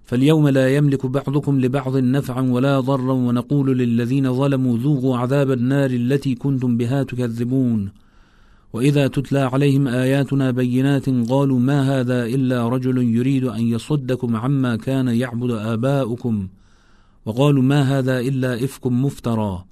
فاليوم 0.04 0.48
لا 0.48 0.76
يملك 0.76 1.06
بعضكم 1.06 1.60
لبعض 1.60 1.96
نفعا 1.96 2.42
ولا 2.42 2.80
ضرا 2.80 3.12
ونقول 3.12 3.78
للذين 3.78 4.34
ظلموا 4.34 4.78
ذوقوا 4.78 5.16
عذاب 5.18 5.50
النار 5.50 5.90
التي 5.90 6.34
كنتم 6.34 6.76
بها 6.76 7.02
تكذبون. 7.02 7.90
وإذا 8.72 9.06
تتلى 9.06 9.40
عليهم 9.40 9.88
آياتنا 9.88 10.50
بينات 10.50 11.08
قالوا 11.08 11.58
ما 11.58 12.00
هذا 12.00 12.26
إلا 12.26 12.68
رجل 12.68 12.98
يريد 13.16 13.44
أن 13.44 13.60
يصدكم 13.60 14.36
عما 14.36 14.76
كان 14.76 15.08
يعبد 15.08 15.50
آباؤكم. 15.50 16.48
وقالوا 17.26 17.62
ما 17.62 17.98
هذا 17.98 18.20
إلا 18.20 18.64
إفك 18.64 18.86
مفترى. 18.86 19.64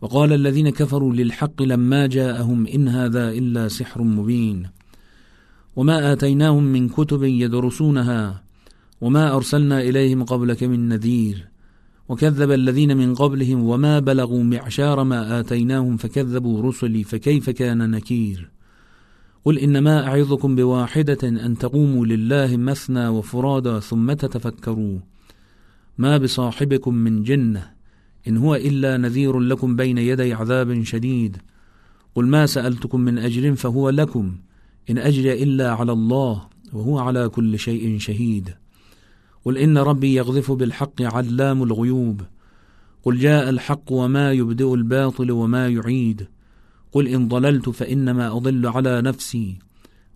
وقال 0.00 0.32
الذين 0.32 0.70
كفروا 0.70 1.12
للحق 1.12 1.62
لما 1.62 2.06
جاءهم 2.06 2.66
إن 2.66 2.88
هذا 2.88 3.30
إلا 3.30 3.68
سحر 3.68 4.02
مبين. 4.02 4.66
وما 5.76 6.12
آتيناهم 6.12 6.64
من 6.64 6.88
كتب 6.88 7.22
يدرسونها 7.22 8.42
وما 9.00 9.36
أرسلنا 9.36 9.80
إليهم 9.80 10.24
قبلك 10.24 10.64
من 10.64 10.88
نذير. 10.88 11.48
وكذب 12.08 12.50
الذين 12.50 12.96
من 12.96 13.14
قبلهم 13.14 13.62
وما 13.62 13.98
بلغوا 13.98 14.42
معشار 14.42 15.04
ما 15.04 15.40
آتيناهم 15.40 15.96
فكذبوا 15.96 16.62
رسلي 16.62 17.04
فكيف 17.04 17.50
كان 17.50 17.90
نكير. 17.90 18.50
قل 19.44 19.58
إنما 19.58 20.06
أعظكم 20.06 20.56
بواحدة 20.56 21.18
أن 21.22 21.58
تقوموا 21.58 22.06
لله 22.06 22.56
مثنى 22.56 23.08
وفرادا 23.08 23.80
ثم 23.80 24.12
تتفكروا. 24.12 24.98
ما 25.98 26.16
بصاحبكم 26.16 26.94
من 26.94 27.22
جنة 27.22 27.70
إن 28.28 28.36
هو 28.36 28.54
إلا 28.54 28.96
نذير 28.96 29.40
لكم 29.40 29.76
بين 29.76 29.98
يدي 29.98 30.32
عذاب 30.32 30.82
شديد. 30.82 31.36
قل 32.14 32.26
ما 32.26 32.46
سألتكم 32.46 33.00
من 33.00 33.18
أجر 33.18 33.54
فهو 33.54 33.90
لكم 33.90 34.36
إن 34.90 34.98
أجري 34.98 35.42
إلا 35.42 35.72
على 35.72 35.92
الله 35.92 36.48
وهو 36.72 36.98
على 36.98 37.28
كل 37.28 37.58
شيء 37.58 37.98
شهيد. 37.98 38.54
قل 39.44 39.58
إن 39.58 39.78
ربي 39.78 40.14
يغذف 40.14 40.52
بالحق 40.52 41.02
علام 41.02 41.62
الغيوب. 41.62 42.22
قل 43.02 43.18
جاء 43.18 43.50
الحق 43.50 43.92
وما 43.92 44.32
يبدئ 44.32 44.74
الباطل 44.74 45.30
وما 45.30 45.68
يعيد. 45.68 46.28
قل 46.92 47.08
إن 47.08 47.28
ضللت 47.28 47.68
فإنما 47.68 48.36
أضل 48.36 48.66
على 48.66 49.02
نفسي 49.02 49.58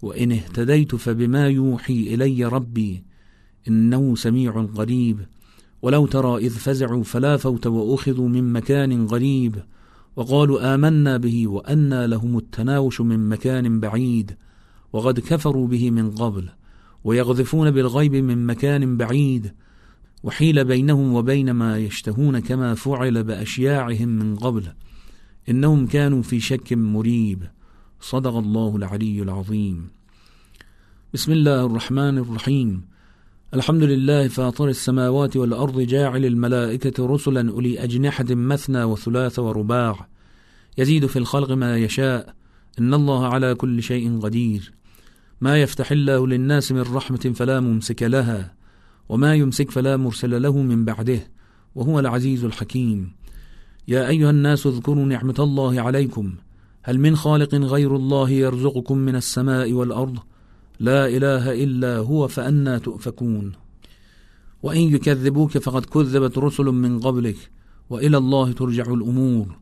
وإن 0.02 0.32
اهتديت 0.32 0.94
فبما 0.94 1.48
يوحي 1.48 2.14
إلي 2.14 2.44
ربي 2.44 3.04
إنه 3.68 4.16
سميع 4.16 4.66
قريب. 4.74 5.26
ولو 5.82 6.06
ترى 6.06 6.36
إذ 6.36 6.50
فزعوا 6.50 7.02
فلا 7.02 7.36
فوت 7.36 7.66
وأخذوا 7.66 8.28
من 8.28 8.52
مكان 8.52 9.06
غريب 9.06 9.62
وقالوا 10.16 10.74
آمنا 10.74 11.16
به 11.16 11.48
وأنى 11.48 12.06
لهم 12.06 12.38
التناوش 12.38 13.00
من 13.00 13.28
مكان 13.28 13.80
بعيد 13.80 14.36
وقد 14.92 15.20
كفروا 15.20 15.68
به 15.68 15.90
من 15.90 16.10
قبل 16.10 16.48
ويغذفون 17.04 17.70
بالغيب 17.70 18.14
من 18.14 18.46
مكان 18.46 18.96
بعيد 18.96 19.52
وحيل 20.22 20.64
بينهم 20.64 21.14
وبين 21.14 21.50
ما 21.50 21.78
يشتهون 21.78 22.38
كما 22.38 22.74
فعل 22.74 23.24
بأشياعهم 23.24 24.08
من 24.08 24.36
قبل 24.36 24.72
إنهم 25.48 25.86
كانوا 25.86 26.22
في 26.22 26.40
شك 26.40 26.72
مريب 26.72 27.42
صدق 28.00 28.34
الله 28.36 28.76
العلي 28.76 29.22
العظيم. 29.22 29.88
بسم 31.14 31.32
الله 31.32 31.66
الرحمن 31.66 32.18
الرحيم. 32.18 32.82
الحمد 33.54 33.82
لله 33.82 34.28
فاطر 34.28 34.68
السماوات 34.68 35.36
والأرض 35.36 35.80
جاعل 35.80 36.24
الملائكة 36.24 37.06
رسلا 37.06 37.50
أولي 37.50 37.84
أجنحة 37.84 38.24
مثنى 38.30 38.84
وثلاث 38.84 39.38
ورباع. 39.38 40.08
يزيد 40.78 41.06
في 41.06 41.18
الخلق 41.18 41.50
ما 41.50 41.78
يشاء. 41.78 42.34
إن 42.78 42.94
الله 42.94 43.26
على 43.26 43.54
كل 43.54 43.82
شيء 43.82 44.20
قدير. 44.20 44.72
ما 45.40 45.62
يفتح 45.62 45.92
الله 45.92 46.26
للناس 46.26 46.72
من 46.72 46.80
رحمة 46.80 47.32
فلا 47.34 47.60
ممسك 47.60 48.02
لها 48.02 48.54
وما 49.08 49.34
يمسك 49.34 49.70
فلا 49.70 49.96
مرسل 49.96 50.42
له 50.42 50.58
من 50.58 50.84
بعده 50.84 51.20
وهو 51.74 52.00
العزيز 52.00 52.44
الحكيم. 52.44 53.12
يا 53.88 54.08
أيها 54.08 54.30
الناس 54.30 54.66
اذكروا 54.66 55.04
نعمة 55.06 55.36
الله 55.38 55.80
عليكم. 55.80 56.34
هل 56.82 56.98
من 56.98 57.16
خالق 57.16 57.54
غير 57.54 57.96
الله 57.96 58.30
يرزقكم 58.30 58.98
من 58.98 59.16
السماء 59.16 59.72
والأرض؟ 59.72 60.18
لا 60.80 61.06
إله 61.06 61.64
إلا 61.64 61.96
هو 61.96 62.28
فأنا 62.28 62.78
تؤفكون. 62.78 63.52
وإن 64.62 64.80
يكذبوك 64.80 65.58
فقد 65.58 65.84
كذبت 65.84 66.38
رسل 66.38 66.64
من 66.64 67.00
قبلك 67.00 67.50
وإلى 67.90 68.16
الله 68.16 68.52
ترجع 68.52 68.82
الأمور. 68.82 69.58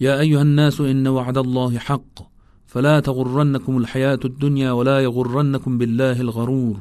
يا 0.00 0.20
أيها 0.20 0.42
الناس 0.42 0.80
إن 0.80 1.08
وعد 1.08 1.38
الله 1.38 1.78
حق 1.78 2.32
فلا 2.66 3.00
تغرنكم 3.00 3.78
الحياة 3.78 4.20
الدنيا 4.24 4.72
ولا 4.72 5.00
يغرنكم 5.00 5.78
بالله 5.78 6.20
الغرور. 6.20 6.80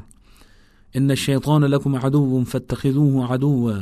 إن 0.96 1.12
الشيطان 1.12 1.66
لكم 1.66 1.96
عدو 1.96 2.44
فاتخذوه 2.44 3.32
عدوا. 3.32 3.74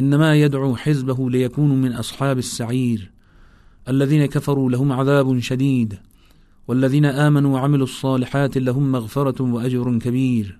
إنما 0.00 0.34
يدعو 0.34 0.76
حزبه 0.76 1.30
ليكونوا 1.30 1.76
من 1.76 1.92
أصحاب 1.92 2.38
السعير. 2.38 3.12
الذين 3.88 4.26
كفروا 4.26 4.70
لهم 4.70 4.92
عذاب 4.92 5.38
شديد. 5.38 5.98
والذين 6.68 7.04
آمنوا 7.04 7.54
وعملوا 7.54 7.84
الصالحات 7.84 8.58
لهم 8.58 8.92
مغفرة 8.92 9.42
وأجر 9.42 9.98
كبير. 9.98 10.58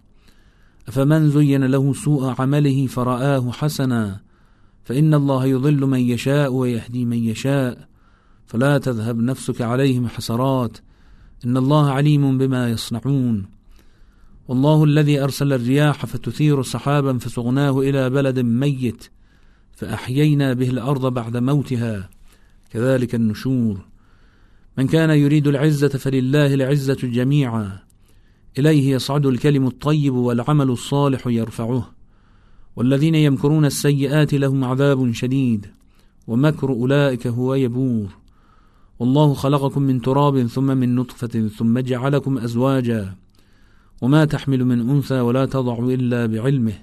أفمن 0.88 1.30
زين 1.30 1.64
له 1.64 1.92
سوء 1.92 2.34
عمله 2.38 2.86
فرآه 2.86 3.50
حسنا 3.50 4.20
فإن 4.84 5.14
الله 5.14 5.46
يضل 5.46 5.86
من 5.86 6.00
يشاء 6.00 6.52
ويهدي 6.52 7.04
من 7.04 7.18
يشاء. 7.18 7.88
فلا 8.46 8.78
تذهب 8.78 9.18
نفسك 9.18 9.60
عليهم 9.60 10.08
حسرات 10.08 10.78
إن 11.44 11.56
الله 11.56 11.90
عليم 11.90 12.38
بما 12.38 12.70
يصنعون. 12.70 13.46
والله 14.48 14.84
الذي 14.84 15.22
أرسل 15.22 15.52
الرياح 15.52 16.06
فتثير 16.06 16.62
سحابا 16.62 17.18
فسغناه 17.18 17.80
إلى 17.80 18.10
بلد 18.10 18.38
ميت 18.38 19.04
فأحيينا 19.72 20.52
به 20.52 20.70
الأرض 20.70 21.06
بعد 21.14 21.36
موتها. 21.36 22.10
كذلك 22.70 23.14
النشور. 23.14 23.91
من 24.78 24.86
كان 24.86 25.10
يريد 25.10 25.46
العزة 25.46 25.88
فلله 25.88 26.54
العزة 26.54 26.98
جميعا. 27.02 27.78
إليه 28.58 28.90
يصعد 28.90 29.26
الكلم 29.26 29.66
الطيب 29.66 30.14
والعمل 30.14 30.70
الصالح 30.70 31.26
يرفعه. 31.26 31.90
والذين 32.76 33.14
يمكرون 33.14 33.64
السيئات 33.64 34.34
لهم 34.34 34.64
عذاب 34.64 35.12
شديد. 35.12 35.66
ومكر 36.26 36.70
أولئك 36.70 37.26
هو 37.26 37.54
يبور. 37.54 38.08
والله 38.98 39.34
خلقكم 39.34 39.82
من 39.82 40.00
تراب 40.00 40.46
ثم 40.46 40.66
من 40.66 40.94
نطفة 40.94 41.48
ثم 41.48 41.78
جعلكم 41.78 42.38
أزواجا. 42.38 43.14
وما 44.02 44.24
تحمل 44.24 44.64
من 44.64 44.90
أنثى 44.90 45.20
ولا 45.20 45.46
تضع 45.46 45.78
إلا 45.78 46.26
بعلمه. 46.26 46.74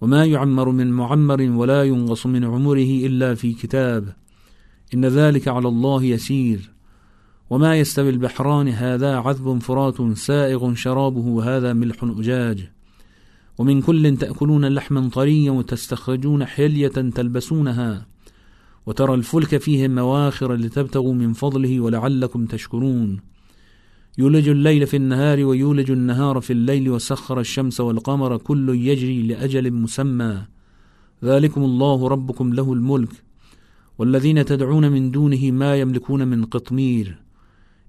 وما 0.00 0.24
يعمر 0.24 0.70
من 0.70 0.90
معمر 0.90 1.42
ولا 1.42 1.84
ينقص 1.84 2.26
من 2.26 2.44
عمره 2.44 3.06
إلا 3.06 3.34
في 3.34 3.52
كتاب. 3.52 4.16
إن 4.94 5.04
ذلك 5.04 5.48
على 5.48 5.68
الله 5.68 6.04
يسير. 6.04 6.75
وما 7.50 7.76
يستوي 7.76 8.10
البحران 8.10 8.68
هذا 8.68 9.16
عذب 9.16 9.58
فرات 9.58 10.16
سائغ 10.16 10.74
شرابه 10.74 11.20
وهذا 11.20 11.72
ملح 11.72 12.04
أجاج. 12.04 12.70
ومن 13.58 13.82
كل 13.82 14.16
تأكلون 14.16 14.68
لحما 14.68 15.08
طريا 15.08 15.50
وتستخرجون 15.50 16.44
حلية 16.44 16.88
تلبسونها. 16.88 18.06
وترى 18.86 19.14
الفلك 19.14 19.56
فيه 19.56 19.88
مواخر 19.88 20.54
لتبتغوا 20.54 21.14
من 21.14 21.32
فضله 21.32 21.80
ولعلكم 21.80 22.46
تشكرون. 22.46 23.20
يولج 24.18 24.48
الليل 24.48 24.86
في 24.86 24.96
النهار 24.96 25.44
ويولج 25.44 25.90
النهار 25.90 26.40
في 26.40 26.52
الليل 26.52 26.90
وسخر 26.90 27.40
الشمس 27.40 27.80
والقمر 27.80 28.36
كل 28.36 28.68
يجري 28.68 29.22
لأجل 29.22 29.72
مسمى. 29.72 30.42
ذلكم 31.24 31.64
الله 31.64 32.08
ربكم 32.08 32.54
له 32.54 32.72
الملك. 32.72 33.10
والذين 33.98 34.44
تدعون 34.44 34.92
من 34.92 35.10
دونه 35.10 35.50
ما 35.50 35.76
يملكون 35.76 36.28
من 36.28 36.44
قطمير. 36.44 37.25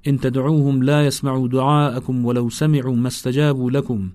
إن 0.07 0.19
تدعوهم 0.19 0.83
لا 0.83 1.05
يسمعوا 1.05 1.47
دعاءكم 1.47 2.25
ولو 2.25 2.49
سمعوا 2.49 2.95
ما 2.95 3.07
استجابوا 3.07 3.71
لكم 3.71 4.09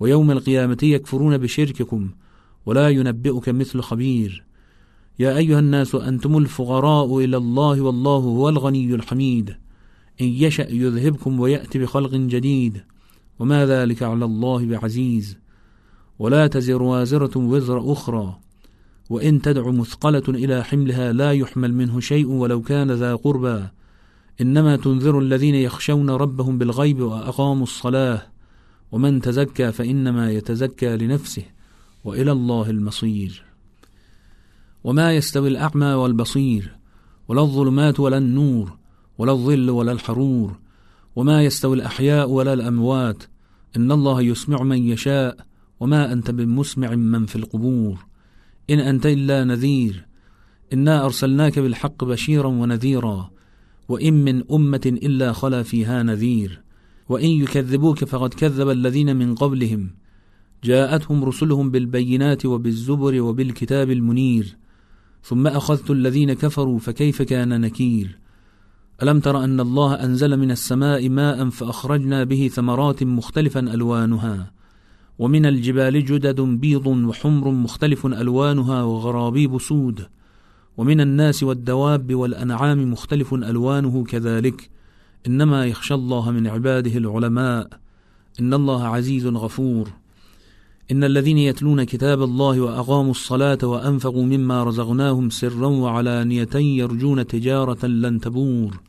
ويوم 0.00 0.30
القيامة 0.30 0.78
يكفرون 0.82 1.38
بشرككم 1.38 2.10
ولا 2.66 2.88
ينبئك 2.88 3.48
مثل 3.48 3.80
خبير. 3.80 4.44
يا 5.18 5.36
أيها 5.36 5.58
الناس 5.58 5.94
أنتم 5.94 6.38
الفقراء 6.38 7.18
إلى 7.18 7.36
الله 7.36 7.80
والله 7.80 8.16
هو 8.16 8.48
الغني 8.48 8.94
الحميد. 8.94 9.50
إن 10.20 10.26
يشأ 10.26 10.66
يذهبكم 10.70 11.40
ويأتي 11.40 11.78
بخلق 11.78 12.14
جديد. 12.14 12.82
وما 13.38 13.66
ذلك 13.66 14.02
على 14.02 14.24
الله 14.24 14.66
بعزيز. 14.66 15.38
ولا 16.18 16.46
تزر 16.46 16.82
وازرة 16.82 17.38
وزر 17.38 17.92
أخرى. 17.92 18.38
وإن 19.10 19.42
تدع 19.42 19.70
مثقلة 19.70 20.22
إلى 20.28 20.64
حملها 20.64 21.12
لا 21.12 21.32
يحمل 21.32 21.74
منه 21.74 22.00
شيء 22.00 22.26
ولو 22.26 22.62
كان 22.62 22.90
ذا 22.90 23.14
قربى. 23.14 23.68
إنما 24.40 24.76
تنذر 24.76 25.18
الذين 25.18 25.54
يخشون 25.54 26.10
ربهم 26.10 26.58
بالغيب 26.58 27.00
وأقاموا 27.00 27.62
الصلاة 27.62 28.22
ومن 28.92 29.20
تزكى 29.20 29.72
فإنما 29.72 30.32
يتزكى 30.32 30.96
لنفسه 30.96 31.42
وإلى 32.04 32.32
الله 32.32 32.70
المصير. 32.70 33.42
وما 34.84 35.12
يستوي 35.12 35.48
الأعمى 35.48 35.86
والبصير 35.86 36.76
ولا 37.28 37.40
الظلمات 37.40 38.00
ولا 38.00 38.18
النور 38.18 38.76
ولا 39.18 39.32
الظل 39.32 39.70
ولا 39.70 39.92
الحرور. 39.92 40.56
وما 41.16 41.42
يستوي 41.42 41.76
الأحياء 41.76 42.30
ولا 42.30 42.52
الأموات 42.52 43.22
إن 43.76 43.92
الله 43.92 44.22
يسمع 44.22 44.62
من 44.62 44.78
يشاء 44.78 45.36
وما 45.80 46.12
أنت 46.12 46.30
بمسمع 46.30 46.94
من 46.94 47.26
في 47.26 47.36
القبور. 47.36 48.06
إن 48.70 48.78
أنت 48.78 49.06
إلا 49.06 49.44
نذير 49.44 50.06
إنا 50.72 51.04
أرسلناك 51.04 51.58
بالحق 51.58 52.04
بشيرا 52.04 52.46
ونذيرا. 52.46 53.35
وإن 53.88 54.24
من 54.24 54.42
أمة 54.52 54.80
إلا 54.86 55.32
خلا 55.32 55.62
فيها 55.62 56.02
نذير. 56.02 56.62
وإن 57.08 57.28
يكذبوك 57.28 58.04
فقد 58.04 58.34
كذب 58.34 58.70
الذين 58.70 59.16
من 59.16 59.34
قبلهم. 59.34 59.90
جاءتهم 60.64 61.24
رسلهم 61.24 61.70
بالبينات 61.70 62.46
وبالزبر 62.46 63.20
وبالكتاب 63.20 63.90
المنير. 63.90 64.56
ثم 65.22 65.46
أخذت 65.46 65.90
الذين 65.90 66.32
كفروا 66.32 66.78
فكيف 66.78 67.22
كان 67.22 67.60
نكير؟ 67.60 68.18
ألم 69.02 69.20
تر 69.20 69.44
أن 69.44 69.60
الله 69.60 69.94
أنزل 69.94 70.36
من 70.36 70.50
السماء 70.50 71.08
ماء 71.08 71.48
فأخرجنا 71.48 72.24
به 72.24 72.50
ثمرات 72.52 73.02
مختلفا 73.02 73.60
ألوانها. 73.60 74.52
ومن 75.18 75.46
الجبال 75.46 76.04
جدد 76.04 76.40
بيض 76.40 76.86
وحمر 76.86 77.50
مختلف 77.50 78.06
ألوانها 78.06 78.82
وغرابيب 78.82 79.58
سود. 79.58 80.06
ومن 80.76 81.00
الناس 81.00 81.42
والدواب 81.42 82.14
والأنعام 82.14 82.92
مختلف 82.92 83.34
ألوانه 83.34 84.04
كذلك. 84.04 84.70
إنما 85.26 85.66
يخشى 85.66 85.94
الله 85.94 86.30
من 86.30 86.46
عباده 86.46 86.98
العلماء. 86.98 87.68
إن 88.40 88.54
الله 88.54 88.84
عزيز 88.84 89.26
غفور. 89.26 89.88
إن 90.90 91.04
الذين 91.04 91.38
يتلون 91.38 91.84
كتاب 91.84 92.22
الله 92.22 92.60
وأقاموا 92.60 93.10
الصلاة 93.10 93.58
وأنفقوا 93.62 94.24
مما 94.24 94.64
رزقناهم 94.64 95.30
سرا 95.30 95.66
وعلانية 95.66 96.54
يرجون 96.54 97.26
تجارة 97.26 97.86
لن 97.86 98.20
تبور. 98.20 98.80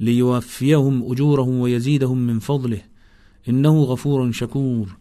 ليوفيهم 0.00 1.12
أجورهم 1.12 1.58
ويزيدهم 1.58 2.18
من 2.18 2.38
فضله. 2.38 2.80
إنه 3.48 3.82
غفور 3.82 4.32
شكور. 4.32 4.96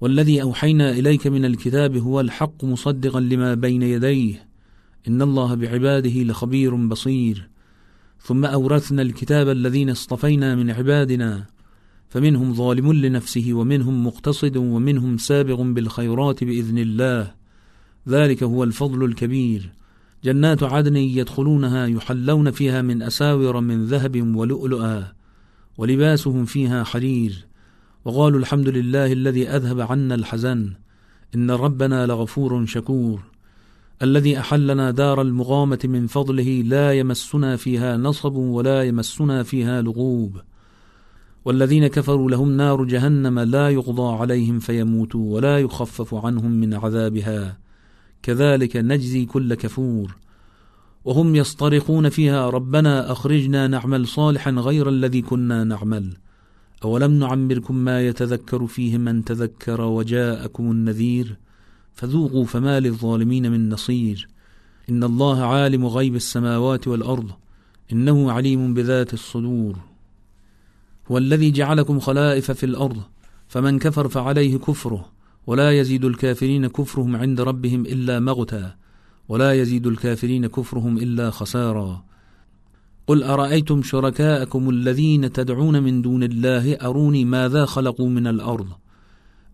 والذي 0.00 0.42
أوحينا 0.42 0.90
إليك 0.90 1.26
من 1.26 1.44
الكتاب 1.44 1.96
هو 1.96 2.20
الحق 2.20 2.64
مصدقا 2.64 3.20
لما 3.20 3.54
بين 3.54 3.82
يديه. 3.82 4.51
إن 5.08 5.22
الله 5.22 5.54
بعباده 5.54 6.22
لخبير 6.22 6.74
بصير. 6.74 7.48
ثم 8.20 8.44
أورثنا 8.44 9.02
الكتاب 9.02 9.48
الذين 9.48 9.90
اصطفينا 9.90 10.54
من 10.54 10.70
عبادنا 10.70 11.46
فمنهم 12.08 12.54
ظالم 12.54 12.92
لنفسه 12.92 13.48
ومنهم 13.52 14.06
مقتصد 14.06 14.56
ومنهم 14.56 15.18
سابغ 15.18 15.62
بالخيرات 15.62 16.44
بإذن 16.44 16.78
الله. 16.78 17.34
ذلك 18.08 18.42
هو 18.42 18.64
الفضل 18.64 19.04
الكبير. 19.04 19.72
جنات 20.24 20.62
عدن 20.62 20.96
يدخلونها 20.96 21.86
يحلون 21.86 22.50
فيها 22.50 22.82
من 22.82 23.02
أساور 23.02 23.60
من 23.60 23.84
ذهب 23.84 24.36
ولؤلؤا 24.36 25.12
ولباسهم 25.78 26.44
فيها 26.44 26.84
حرير. 26.84 27.46
وقالوا 28.04 28.40
الحمد 28.40 28.68
لله 28.68 29.12
الذي 29.12 29.48
أذهب 29.48 29.80
عنا 29.80 30.14
الحزن 30.14 30.72
إن 31.34 31.50
ربنا 31.50 32.06
لغفور 32.06 32.66
شكور. 32.66 33.31
الذي 34.02 34.38
أحلنا 34.38 34.90
دار 34.90 35.22
المغامة 35.22 35.78
من 35.84 36.06
فضله 36.06 36.62
لا 36.66 36.92
يمسنا 36.92 37.56
فيها 37.56 37.96
نصب 37.96 38.34
ولا 38.34 38.82
يمسنا 38.82 39.42
فيها 39.42 39.82
لغوب. 39.82 40.40
والذين 41.44 41.86
كفروا 41.86 42.30
لهم 42.30 42.52
نار 42.56 42.84
جهنم 42.84 43.38
لا 43.38 43.70
يقضى 43.70 44.16
عليهم 44.16 44.58
فيموتوا 44.58 45.34
ولا 45.34 45.58
يخفف 45.58 46.14
عنهم 46.14 46.50
من 46.50 46.74
عذابها. 46.74 47.58
كذلك 48.22 48.76
نجزي 48.76 49.24
كل 49.24 49.54
كفور. 49.54 50.16
وهم 51.04 51.36
يصطرخون 51.36 52.08
فيها 52.08 52.50
ربنا 52.50 53.12
أخرجنا 53.12 53.66
نعمل 53.66 54.06
صالحا 54.06 54.50
غير 54.50 54.88
الذي 54.88 55.22
كنا 55.22 55.64
نعمل. 55.64 56.16
أولم 56.84 57.12
نعمركم 57.12 57.74
ما 57.76 58.06
يتذكر 58.06 58.66
فيه 58.66 58.98
من 58.98 59.24
تذكر 59.24 59.80
وجاءكم 59.80 60.70
النذير؟ 60.70 61.36
فذوقوا 61.94 62.44
فما 62.44 62.80
للظالمين 62.80 63.52
من 63.52 63.68
نصير. 63.68 64.28
إن 64.90 65.04
الله 65.04 65.44
عالم 65.44 65.86
غيب 65.86 66.14
السماوات 66.14 66.88
والأرض 66.88 67.30
إنه 67.92 68.32
عليم 68.32 68.74
بذات 68.74 69.14
الصدور. 69.14 69.78
هو 71.10 71.18
الذي 71.18 71.50
جعلكم 71.50 72.00
خلائف 72.00 72.50
في 72.50 72.66
الأرض 72.66 73.02
فمن 73.48 73.78
كفر 73.78 74.08
فعليه 74.08 74.56
كفره 74.56 75.12
ولا 75.46 75.70
يزيد 75.70 76.04
الكافرين 76.04 76.66
كفرهم 76.66 77.16
عند 77.16 77.40
ربهم 77.40 77.80
إلا 77.80 78.20
مغتا 78.20 78.74
ولا 79.28 79.52
يزيد 79.52 79.86
الكافرين 79.86 80.46
كفرهم 80.46 80.98
إلا 80.98 81.30
خسارا. 81.30 82.04
قل 83.06 83.22
أرأيتم 83.22 83.82
شركاءكم 83.82 84.70
الذين 84.70 85.32
تدعون 85.32 85.82
من 85.82 86.02
دون 86.02 86.22
الله 86.22 86.74
أروني 86.74 87.24
ماذا 87.24 87.64
خلقوا 87.64 88.08
من 88.08 88.26
الأرض؟ 88.26 88.68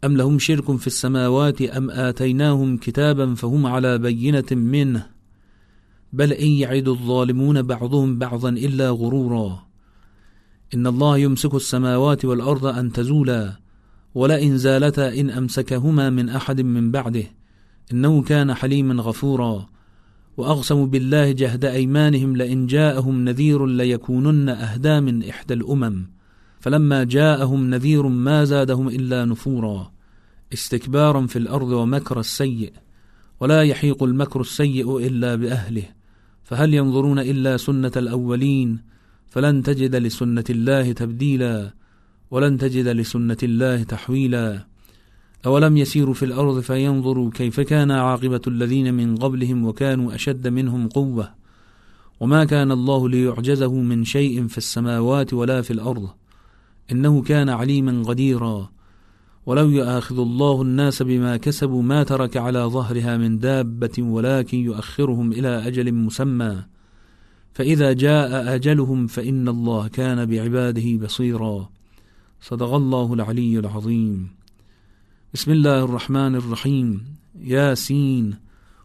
أم 0.05 0.17
لهم 0.17 0.39
شرك 0.39 0.77
في 0.77 0.87
السماوات 0.87 1.63
أم 1.63 1.91
آتيناهم 1.91 2.77
كتابا 2.77 3.35
فهم 3.35 3.67
على 3.67 3.99
بينة 3.99 4.45
منه؟ 4.53 5.07
بل 6.13 6.33
إن 6.33 6.49
يعد 6.49 6.89
الظالمون 6.89 7.63
بعضهم 7.63 8.19
بعضا 8.19 8.49
إلا 8.49 8.91
غرورا. 8.91 9.67
إن 10.75 10.87
الله 10.87 11.19
يمسك 11.19 11.55
السماوات 11.55 12.25
والأرض 12.25 12.67
أن 12.67 12.93
تزولا 12.93 13.53
ولئن 14.15 14.59
زالتا 14.59 15.21
إن 15.21 15.31
أمسكهما 15.31 16.11
من 16.11 16.29
أحد 16.29 16.61
من 16.61 16.91
بعده 16.91 17.25
إنه 17.93 18.23
كان 18.23 18.55
حليما 18.55 19.03
غفورا. 19.03 19.69
وأقسموا 20.37 20.87
بالله 20.87 21.33
جهد 21.33 21.65
أيمانهم 21.65 22.37
لئن 22.37 22.67
جاءهم 22.67 23.25
نذير 23.25 23.67
ليكونن 23.67 24.49
أهدى 24.49 25.01
من 25.01 25.25
إحدى 25.25 25.55
الأمم. 25.55 26.18
فلما 26.61 27.05
جاءهم 27.05 27.71
نذير 27.71 28.07
ما 28.07 28.45
زادهم 28.45 28.89
إلا 28.89 29.25
نفورا 29.25 29.93
استكبارا 30.53 31.27
في 31.27 31.37
الأرض 31.39 31.69
ومكر 31.69 32.21
السيء 32.21 32.73
ولا 33.41 33.63
يحيق 33.63 34.03
المكر 34.03 34.41
السيء 34.41 35.07
إلا 35.07 35.35
بأهله 35.35 35.85
فهل 36.45 36.75
ينظرون 36.75 37.19
إلا 37.19 37.57
سنة 37.57 37.93
الأولين؟ 37.97 38.79
فلن 39.31 39.63
تجد 39.63 39.97
لسنة 39.97 40.45
الله 40.51 40.93
تبديلا 40.93 41.71
ولن 42.31 42.59
تجد 42.59 42.89
لسنة 42.89 43.37
الله 43.43 43.83
تحويلا. 43.83 44.67
أولم 45.47 45.77
يسيروا 45.77 46.15
في 46.15 46.25
الأرض 46.25 46.61
فينظروا 46.61 47.31
كيف 47.35 47.61
كان 47.61 47.91
عاقبة 47.91 48.41
الذين 48.47 48.95
من 48.95 49.17
قبلهم 49.17 49.65
وكانوا 49.65 50.15
أشد 50.15 50.49
منهم 50.49 50.89
قوة؟ 50.89 51.31
وما 52.21 52.45
كان 52.45 52.73
الله 52.73 53.09
ليعجزه 53.09 53.75
من 53.75 54.05
شيء 54.05 54.47
في 54.47 54.59
السماوات 54.59 55.35
ولا 55.35 55.63
في 55.63 55.71
الأرض. 55.71 56.09
إنه 56.93 57.23
كان 57.23 57.49
عليما 57.49 58.03
قديرا. 58.03 58.71
ولو 59.47 59.69
يؤاخذ 59.69 60.19
الله 60.19 60.63
الناس 60.63 61.03
بما 61.03 61.37
كسبوا 61.37 61.83
ما 61.83 62.03
ترك 62.03 62.37
على 62.37 62.59
ظهرها 62.59 63.17
من 63.17 63.39
دابة 63.39 63.93
ولكن 63.99 64.59
يؤخرهم 64.59 65.33
إلى 65.33 65.67
أجل 65.69 65.93
مسمى. 65.93 66.63
فإذا 67.53 67.93
جاء 67.93 68.55
أجلهم 68.55 69.07
فإن 69.07 69.49
الله 69.49 69.89
كان 69.89 70.27
بعباده 70.27 70.97
بصيرا. 71.05 71.69
صدق 72.41 72.75
الله 72.75 73.15
العلي 73.15 73.59
العظيم. 73.59 74.29
بسم 75.35 75.53
الله 75.53 75.85
الرحمن 75.85 76.35
الرحيم. 76.35 77.05
ياسين. 77.41 78.35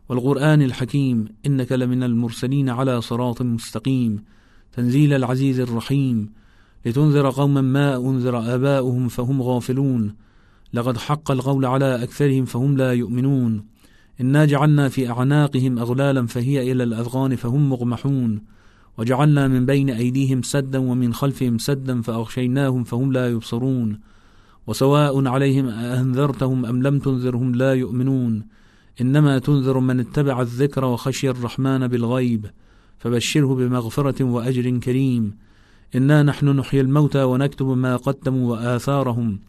والقرآن 0.10 0.62
الحكيم. 0.62 1.28
إنك 1.46 1.72
لمن 1.72 2.04
المرسلين 2.04 2.70
على 2.70 3.02
صراط 3.02 3.42
مستقيم. 3.42 4.24
تنزيل 4.74 5.14
العزيز 5.14 5.60
الرحيم. 5.60 6.43
لتنذر 6.86 7.30
قوما 7.30 7.62
ما 7.62 7.98
أنذر 7.98 8.56
آباؤهم 8.56 9.08
فهم 9.08 9.42
غافلون. 9.42 10.16
لقد 10.74 10.98
حق 10.98 11.32
القول 11.32 11.66
على 11.66 12.04
أكثرهم 12.04 12.46
فهم 12.46 12.78
لا 12.78 12.94
يؤمنون. 12.94 13.66
إنا 14.22 14.46
جعلنا 14.46 14.90
في 14.90 15.10
أعناقهم 15.10 15.80
أغلالا 15.80 16.28
فهي 16.28 16.72
إلى 16.72 16.84
الأذغان 16.84 17.36
فهم 17.36 17.70
مغمحون. 17.70 18.42
وجعلنا 18.98 19.48
من 19.48 19.66
بين 19.66 19.90
أيديهم 19.90 20.42
سدا 20.42 20.80
ومن 20.80 21.14
خلفهم 21.14 21.58
سدا 21.58 22.02
فأغشيناهم 22.02 22.84
فهم 22.84 23.12
لا 23.12 23.30
يبصرون. 23.30 24.00
وسواء 24.68 25.28
عليهم 25.28 25.68
أنذرتهم 25.70 26.66
أم 26.66 26.84
لم 26.84 27.00
تنذرهم 27.00 27.56
لا 27.56 27.74
يؤمنون. 27.74 28.46
إنما 29.02 29.40
تنذر 29.40 29.80
من 29.80 30.00
اتبع 30.00 30.42
الذكر 30.42 30.86
وخشي 30.86 31.30
الرحمن 31.30 31.88
بالغيب. 31.88 32.46
فبشره 33.00 33.56
بمغفرة 33.56 34.24
وأجر 34.24 34.78
كريم. 34.78 35.36
إنا 35.96 36.24
نحن 36.24 36.50
نحيي 36.50 36.82
الموتى 36.82 37.24
ونكتب 37.24 37.66
ما 37.66 37.96
قدموا 37.96 38.52
وآثارهم 38.52 39.40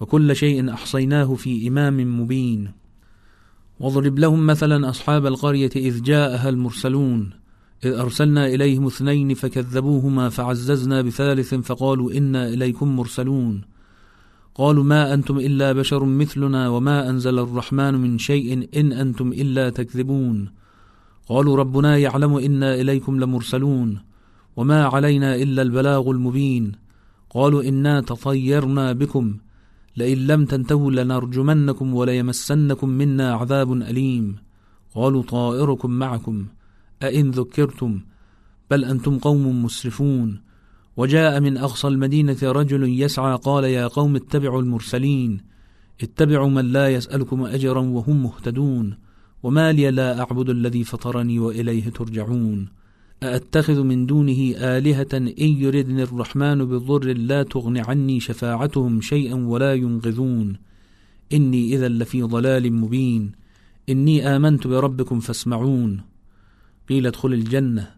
وكل 0.00 0.36
شيء 0.36 0.72
أحصيناه 0.72 1.34
في 1.34 1.68
إمام 1.68 2.20
مبين. 2.20 2.70
واضرب 3.80 4.18
لهم 4.18 4.46
مثلا 4.46 4.90
أصحاب 4.90 5.26
القرية 5.26 5.70
إذ 5.76 6.02
جاءها 6.02 6.48
المرسلون 6.48 7.30
إذ 7.84 7.92
أرسلنا 7.92 8.46
إليهم 8.46 8.86
اثنين 8.86 9.34
فكذبوهما 9.34 10.28
فعززنا 10.28 11.02
بثالث 11.02 11.54
فقالوا 11.54 12.12
إنا 12.12 12.48
إليكم 12.48 12.96
مرسلون. 12.96 13.62
قالوا 14.54 14.84
ما 14.84 15.14
أنتم 15.14 15.38
إلا 15.38 15.72
بشر 15.72 16.04
مثلنا 16.04 16.68
وما 16.68 17.10
أنزل 17.10 17.38
الرحمن 17.38 17.94
من 17.94 18.18
شيء 18.18 18.68
إن 18.76 18.92
أنتم 18.92 19.32
إلا 19.32 19.70
تكذبون. 19.70 20.48
قالوا 21.28 21.56
ربنا 21.56 21.98
يعلم 21.98 22.36
إنا 22.36 22.74
إليكم 22.74 23.20
لمرسلون. 23.20 24.00
وما 24.56 24.84
علينا 24.84 25.34
إلا 25.34 25.62
البلاغ 25.62 26.10
المبين. 26.10 26.72
قالوا 27.30 27.62
إنا 27.62 28.00
تطيرنا 28.00 28.92
بكم. 28.92 29.36
لئن 29.96 30.26
لم 30.26 30.44
تنتهوا 30.44 30.90
لنرجمنكم 30.90 31.94
وليمسنكم 31.94 32.88
منا 32.88 33.32
عذاب 33.32 33.72
أليم. 33.72 34.36
قالوا 34.94 35.22
طائركم 35.22 35.90
معكم. 35.90 36.46
أئن 37.02 37.30
ذكرتم. 37.30 38.00
بل 38.70 38.84
أنتم 38.84 39.18
قوم 39.18 39.64
مسرفون. 39.64 40.40
وجاء 40.96 41.40
من 41.40 41.56
أقصى 41.56 41.88
المدينة 41.88 42.36
رجل 42.42 43.00
يسعى 43.00 43.36
قال 43.36 43.64
يا 43.64 43.86
قوم 43.86 44.16
اتبعوا 44.16 44.62
المرسلين. 44.62 45.40
اتبعوا 46.02 46.48
من 46.48 46.72
لا 46.72 46.88
يسألكم 46.88 47.44
أجرا 47.44 47.80
وهم 47.80 48.22
مهتدون. 48.22 48.96
وما 49.42 49.72
لي 49.72 49.90
لا 49.90 50.20
أعبد 50.20 50.50
الذي 50.50 50.84
فطرني 50.84 51.38
وإليه 51.38 51.88
ترجعون. 51.88 52.68
أأتخذ 53.22 53.82
من 53.82 54.06
دونه 54.06 54.54
آلهة 54.56 55.08
إن 55.14 55.32
يردني 55.38 56.02
الرحمن 56.02 56.64
بضر 56.64 57.04
لا 57.12 57.42
تغن 57.42 57.76
عني 57.76 58.20
شفاعتهم 58.20 59.00
شيئا 59.00 59.34
ولا 59.34 59.74
ينقذون. 59.74 60.56
إني 61.32 61.74
إذا 61.74 61.88
لفي 61.88 62.22
ضلال 62.22 62.72
مبين. 62.72 63.32
إني 63.88 64.36
آمنت 64.36 64.66
بربكم 64.66 65.20
فاسمعون. 65.20 66.00
قيل 66.88 67.06
ادخل 67.06 67.32
الجنة. 67.32 67.90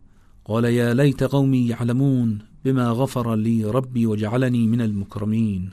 قال 0.44 0.64
يا 0.64 0.94
ليت 0.94 1.24
قومي 1.24 1.68
يعلمون 1.68 2.38
بما 2.64 2.90
غفر 2.90 3.34
لي 3.34 3.64
ربي 3.64 4.06
وجعلني 4.06 4.66
من 4.66 4.80
المكرمين. 4.80 5.70